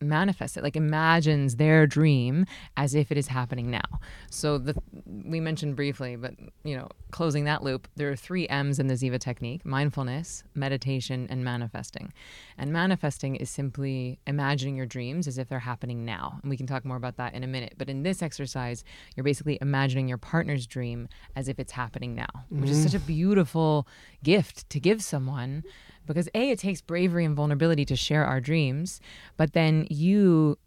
[0.00, 4.00] manifests it, like imagines their dream as if it is happening now.
[4.30, 4.74] So the
[5.06, 6.34] we mentioned briefly, but
[6.64, 11.26] you know, closing that loop, there are three M's in the Ziva technique: mindfulness, meditation,
[11.30, 12.12] and manifesting.
[12.56, 16.38] And manifesting is simply imagining your dreams as if they're happening now.
[16.42, 17.74] And we can talk more about that in a minute.
[17.78, 18.84] But in this exercise,
[19.16, 22.98] you're basically imagining your partner's dream as if it's happening now, which is such a
[22.98, 23.06] mm-hmm.
[23.06, 23.88] beautiful
[24.22, 25.64] gift to give someone
[26.14, 29.00] because A, it takes bravery and vulnerability to share our dreams,
[29.36, 30.58] but then you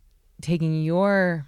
[0.41, 1.45] taking your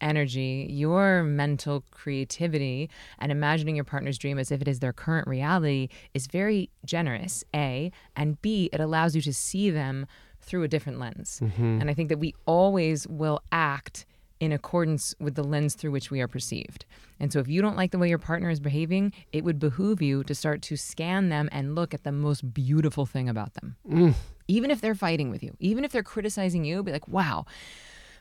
[0.00, 5.26] energy, your mental creativity, and imagining your partner's dream as if it is their current
[5.26, 10.06] reality is very generous, A, and B, it allows you to see them
[10.40, 11.40] through a different lens.
[11.42, 11.80] Mm-hmm.
[11.80, 14.06] And I think that we always will act
[14.40, 16.84] in accordance with the lens through which we are perceived.
[17.18, 20.02] And so if you don't like the way your partner is behaving, it would behoove
[20.02, 23.76] you to start to scan them and look at the most beautiful thing about them.
[23.88, 24.14] Mm.
[24.48, 27.46] Even if they're fighting with you, even if they're criticizing you, be like, wow,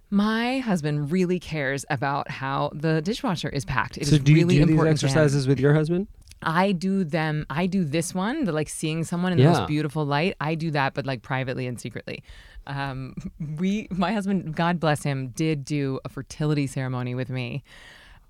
[0.10, 3.98] my husband really cares about how the dishwasher is packed.
[3.98, 6.08] It is So do you really do these exercises with your husband?
[6.42, 7.46] I do them.
[7.50, 10.36] I do this one, the like seeing someone in the most beautiful light.
[10.40, 12.24] I do that, but like privately and secretly.
[12.68, 13.16] Um,
[13.58, 17.64] we, my husband, God bless him, did do a fertility ceremony with me,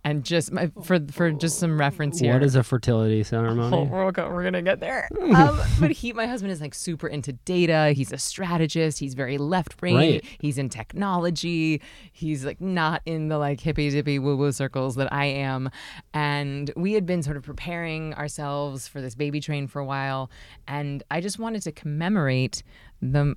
[0.04, 2.34] and just my, for for just some reference here.
[2.34, 3.76] What is a fertility ceremony?
[3.76, 5.10] Oh, we're, go- we're gonna get there.
[5.36, 7.92] Um, but he, my husband, is like super into data.
[7.96, 9.00] He's a strategist.
[9.00, 9.96] He's very left brain.
[9.96, 10.26] Right.
[10.40, 11.82] He's in technology.
[12.12, 15.72] He's like not in the like hippy dippy woo woo circles that I am.
[16.14, 20.30] And we had been sort of preparing ourselves for this baby train for a while,
[20.68, 22.62] and I just wanted to commemorate
[23.02, 23.36] the.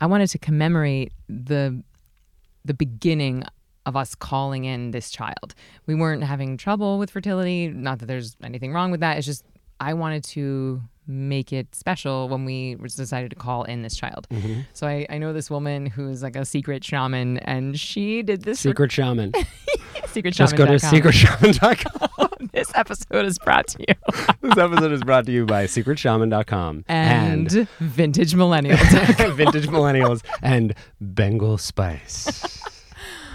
[0.00, 1.82] I wanted to commemorate the
[2.64, 3.44] the beginning
[3.86, 5.54] of us calling in this child.
[5.86, 7.68] We weren't having trouble with fertility.
[7.68, 9.16] Not that there's anything wrong with that.
[9.16, 9.44] It's just
[9.80, 14.28] I wanted to make it special when we decided to call in this child.
[14.30, 14.60] Mm-hmm.
[14.74, 18.60] So I, I know this woman who's like a secret shaman, and she did this
[18.60, 19.32] Secret shaman.
[20.06, 20.50] secret shaman.
[20.50, 22.29] Just go to secretshaman.com.
[22.52, 23.94] this episode is brought to you.
[24.42, 29.34] this episode is brought to you by secretshaman.com And, Vintage Millennials.
[29.34, 32.62] Vintage Millennials and Bengal Spice.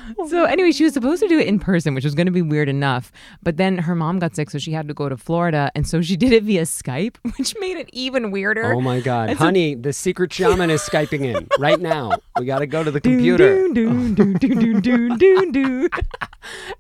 [0.28, 2.41] so anyway, she was supposed to do it in person, which was going to be
[2.41, 3.12] weird enough.
[3.43, 6.01] But then her mom got sick, so she had to go to Florida, and so
[6.01, 8.74] she did it via Skype, which made it even weirder.
[8.74, 9.30] Oh my God.
[9.30, 12.12] And so- Honey, the secret shaman is Skyping in right now.
[12.39, 13.68] We got to go to the computer.
[13.68, 15.89] Doon, doon, doon, doon, doon, doon, doon, doon.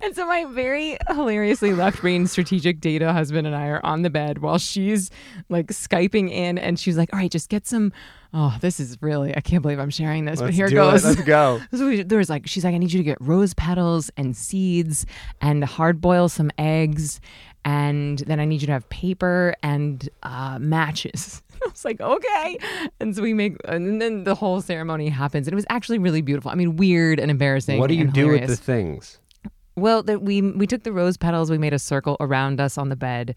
[0.01, 4.09] and so my very hilariously left brain strategic data husband and I are on the
[4.09, 5.09] bed while she's
[5.49, 7.91] like Skyping in and she's like, all right, just get some.
[8.37, 10.75] Oh, this is really, I can't believe I'm sharing this, but Let's here it do
[10.75, 11.05] goes.
[11.05, 11.61] Let's go.
[11.71, 15.05] There was like, she's like, I need you to get rose petals and seeds
[15.39, 17.21] and hard boil some eggs.
[17.63, 21.43] And then I need you to have paper and uh, matches.
[21.65, 22.57] I was like, okay.
[22.99, 25.47] And so we make, and then the whole ceremony happens.
[25.47, 26.51] And it was actually really beautiful.
[26.51, 27.79] I mean, weird and embarrassing.
[27.79, 29.17] What do you do with the things?
[29.77, 31.51] Well, the, we we took the rose petals.
[31.51, 33.35] We made a circle around us on the bed,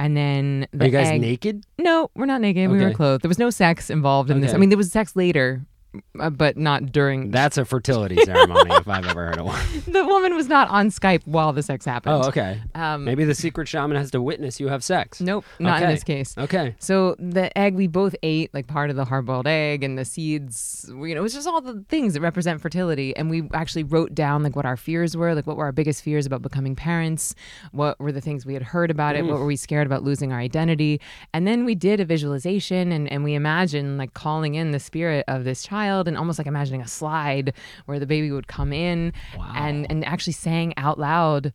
[0.00, 1.64] and then the Are you guys egg- naked?
[1.78, 2.70] No, we're not naked.
[2.70, 2.94] We were Okay.
[2.94, 3.22] clothed.
[3.22, 4.50] There was no sex involved in this.
[4.50, 4.60] I Okay.
[4.60, 5.66] mean, there was sex later,
[6.14, 7.30] but not during.
[7.40, 9.60] That's a fertility ceremony if I've ever heard of one.
[9.86, 12.24] the woman was not on Skype while the sex happened.
[12.24, 12.60] Oh, okay.
[12.74, 15.20] Um, Maybe the secret shaman has to witness you have sex.
[15.20, 16.36] Nope, not in this case.
[16.38, 16.74] Okay.
[16.78, 20.86] So the egg we both ate, like part of the hard-boiled egg and the seeds,
[20.88, 23.16] you know, it was just all the things that represent fertility.
[23.16, 26.02] And we actually wrote down like what our fears were, like what were our biggest
[26.02, 27.34] fears about becoming parents,
[27.72, 30.32] what were the things we had heard about it, what were we scared about losing
[30.32, 31.00] our identity,
[31.34, 35.24] and then we did a visualization and and we imagined like calling in the spirit
[35.26, 37.54] of this child and almost like imagining a slide
[37.86, 39.12] where the baby would come in
[39.54, 41.52] and and actually saying out loud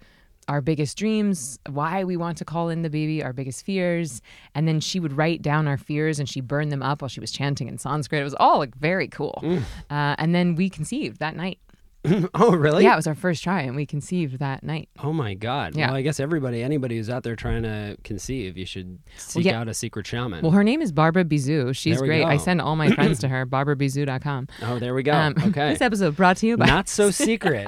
[0.47, 4.21] our biggest dreams, why we want to call in the baby, our biggest fears.
[4.53, 7.19] And then she would write down our fears and she burned them up while she
[7.19, 8.21] was chanting in Sanskrit.
[8.21, 9.41] It was all like very cool.
[9.89, 11.57] Uh, and then we conceived that night.
[12.35, 12.83] oh, really?
[12.83, 14.89] Yeah, it was our first try and we conceived that night.
[14.99, 15.75] Oh my God.
[15.75, 15.87] Yeah.
[15.87, 19.59] Well, I guess everybody, anybody who's out there trying to conceive, you should seek yeah.
[19.59, 20.41] out a secret shaman.
[20.41, 21.75] Well, her name is Barbara Bizou.
[21.75, 22.23] She's great.
[22.23, 24.47] I send all my friends to her, barbarabizou.com.
[24.63, 25.13] oh, there we go.
[25.13, 25.71] Um, okay.
[25.71, 26.65] This episode brought to you by.
[26.65, 27.67] not so secret.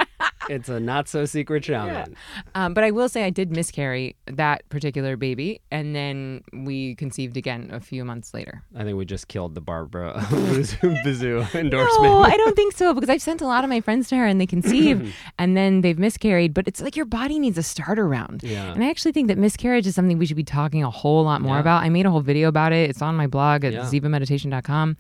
[0.50, 2.16] It's a not so secret shaman.
[2.56, 7.38] Um, but I will say I did miscarry that particular baby, and then we conceived
[7.38, 8.64] again a few months later.
[8.76, 12.04] I think we just killed the Barbara Bazoo endorsement.
[12.04, 14.26] No, I don't think so because I've sent a lot of my friends to her
[14.26, 16.54] and they conceive and then they've miscarried.
[16.54, 18.44] But it's like your body needs a starter round.
[18.44, 18.72] Yeah.
[18.74, 21.42] And I actually think that miscarriage is something we should be talking a whole lot
[21.42, 21.62] more Yeah.
[21.62, 21.84] about.
[21.84, 22.90] I made a whole video about it.
[22.90, 23.82] It's on my blog at Yeah.
[23.82, 24.98] zivameditation.com.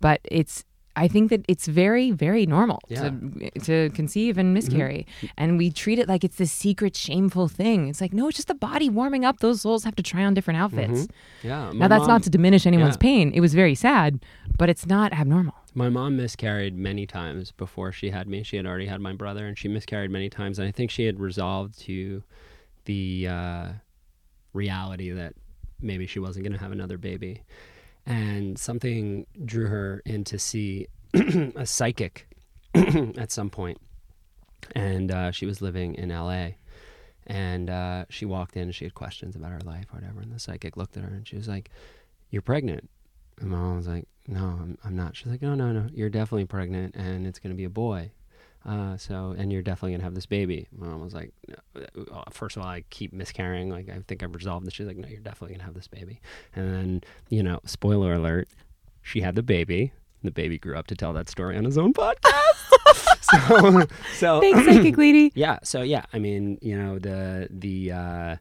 [0.00, 0.64] But it's
[1.04, 3.10] I think that it's very, very normal Yeah.
[3.10, 7.88] to to conceive and miscarry, and we treat it like it's this secret, shameful thing.
[7.88, 9.38] It's like no, it's just the body warming up.
[9.38, 11.08] Those souls have to try on different outfits.
[11.42, 11.70] yeah.
[11.72, 13.08] Now that's not to diminish anyone's yeah.
[13.10, 13.32] pain.
[13.32, 14.10] It was very sad,
[14.58, 15.54] but it's not abnormal.
[15.74, 18.42] My mom miscarried many times before she had me.
[18.42, 20.58] She had already had my brother, and she miscarried many times.
[20.58, 22.24] And I think she had resolved to
[22.86, 23.68] the uh,
[24.52, 25.34] reality that
[25.80, 27.42] maybe she wasn't going to have another baby.
[28.08, 32.26] And something drew her in to see a psychic
[32.74, 33.78] at some point.
[34.74, 36.52] And uh, she was living in LA.
[37.26, 40.20] And uh, she walked in, she had questions about her life, whatever.
[40.20, 41.70] And the psychic looked at her and she was like,
[42.30, 42.88] You're pregnant.
[43.38, 45.14] And my mom was like, No, I'm, I'm not.
[45.14, 45.88] She's like, No, no, no.
[45.92, 48.10] You're definitely pregnant and it's going to be a boy.
[48.68, 50.68] Uh, so, and you're definitely going to have this baby.
[50.76, 51.56] My mom was like, no.
[52.12, 53.70] Uh, First of all, I keep miscarrying.
[53.70, 54.74] Like, I think I've resolved this.
[54.74, 56.20] She's like, No, you're definitely going to have this baby.
[56.54, 57.00] And then,
[57.30, 58.48] you know, spoiler alert,
[59.02, 59.92] she had the baby.
[60.22, 62.26] The baby grew up to tell that story on his own podcast.
[63.22, 65.32] so, so Thanks, psychic lady.
[65.34, 65.60] yeah.
[65.62, 68.36] So yeah, I mean, you know, the the uh,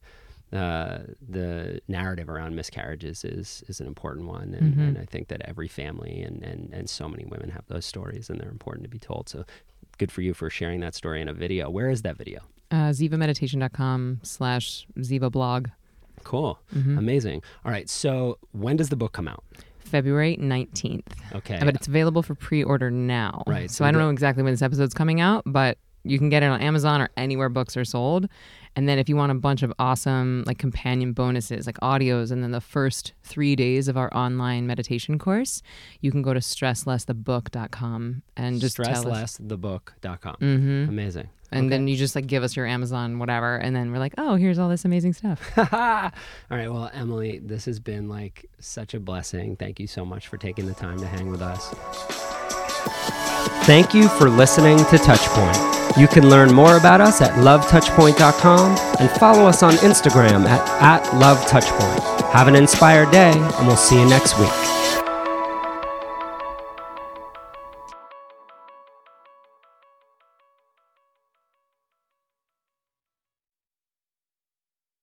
[0.56, 1.00] uh,
[1.30, 4.82] the narrative around miscarriages is is an important one, and, Mm-hmm.
[4.82, 8.30] and I think that every family and, and and so many women have those stories,
[8.30, 9.30] and they're important to be told.
[9.30, 9.46] So
[9.98, 11.70] good for you for sharing that story in a video.
[11.70, 12.42] Where is that video?
[12.72, 15.68] Uh, zivameditation.com slash ziva blog.
[16.24, 16.98] Cool, Mm-hmm.
[16.98, 17.42] amazing.
[17.64, 17.90] All right.
[17.90, 19.44] So when does the book come out?
[19.80, 21.04] February 19th.
[21.36, 21.60] Okay.
[21.64, 23.44] But it's available for pre order now.
[23.48, 26.28] Right, So, so I don't know exactly when this episode's coming out, but you can
[26.30, 28.28] get it on Amazon or anywhere books are sold.
[28.78, 32.44] And then if you want a bunch of awesome like companion bonuses, like audios, and
[32.44, 35.64] then the first three days of our online meditation course,
[36.00, 40.36] you can go to stresslessthebook.com and just stresslessthebook.com.
[40.40, 40.90] Mhm.
[40.90, 41.30] Amazing.
[41.52, 44.36] And then you just like give us your Amazon whatever, and then we're like, oh,
[44.36, 45.42] here's all this amazing stuff.
[45.58, 46.12] All
[46.52, 46.70] right.
[46.72, 49.56] Well, Emily, this has been like such a blessing.
[49.56, 51.74] Thank you so much for taking the time to hang with us.
[53.66, 55.87] Thank you for listening to Touchpoint.
[55.98, 61.04] You can learn more about us at lovetouchpoint.com and follow us on Instagram at, at
[61.14, 62.32] lovetouchpoint.
[62.32, 64.87] Have an inspired day, and we'll see you next week.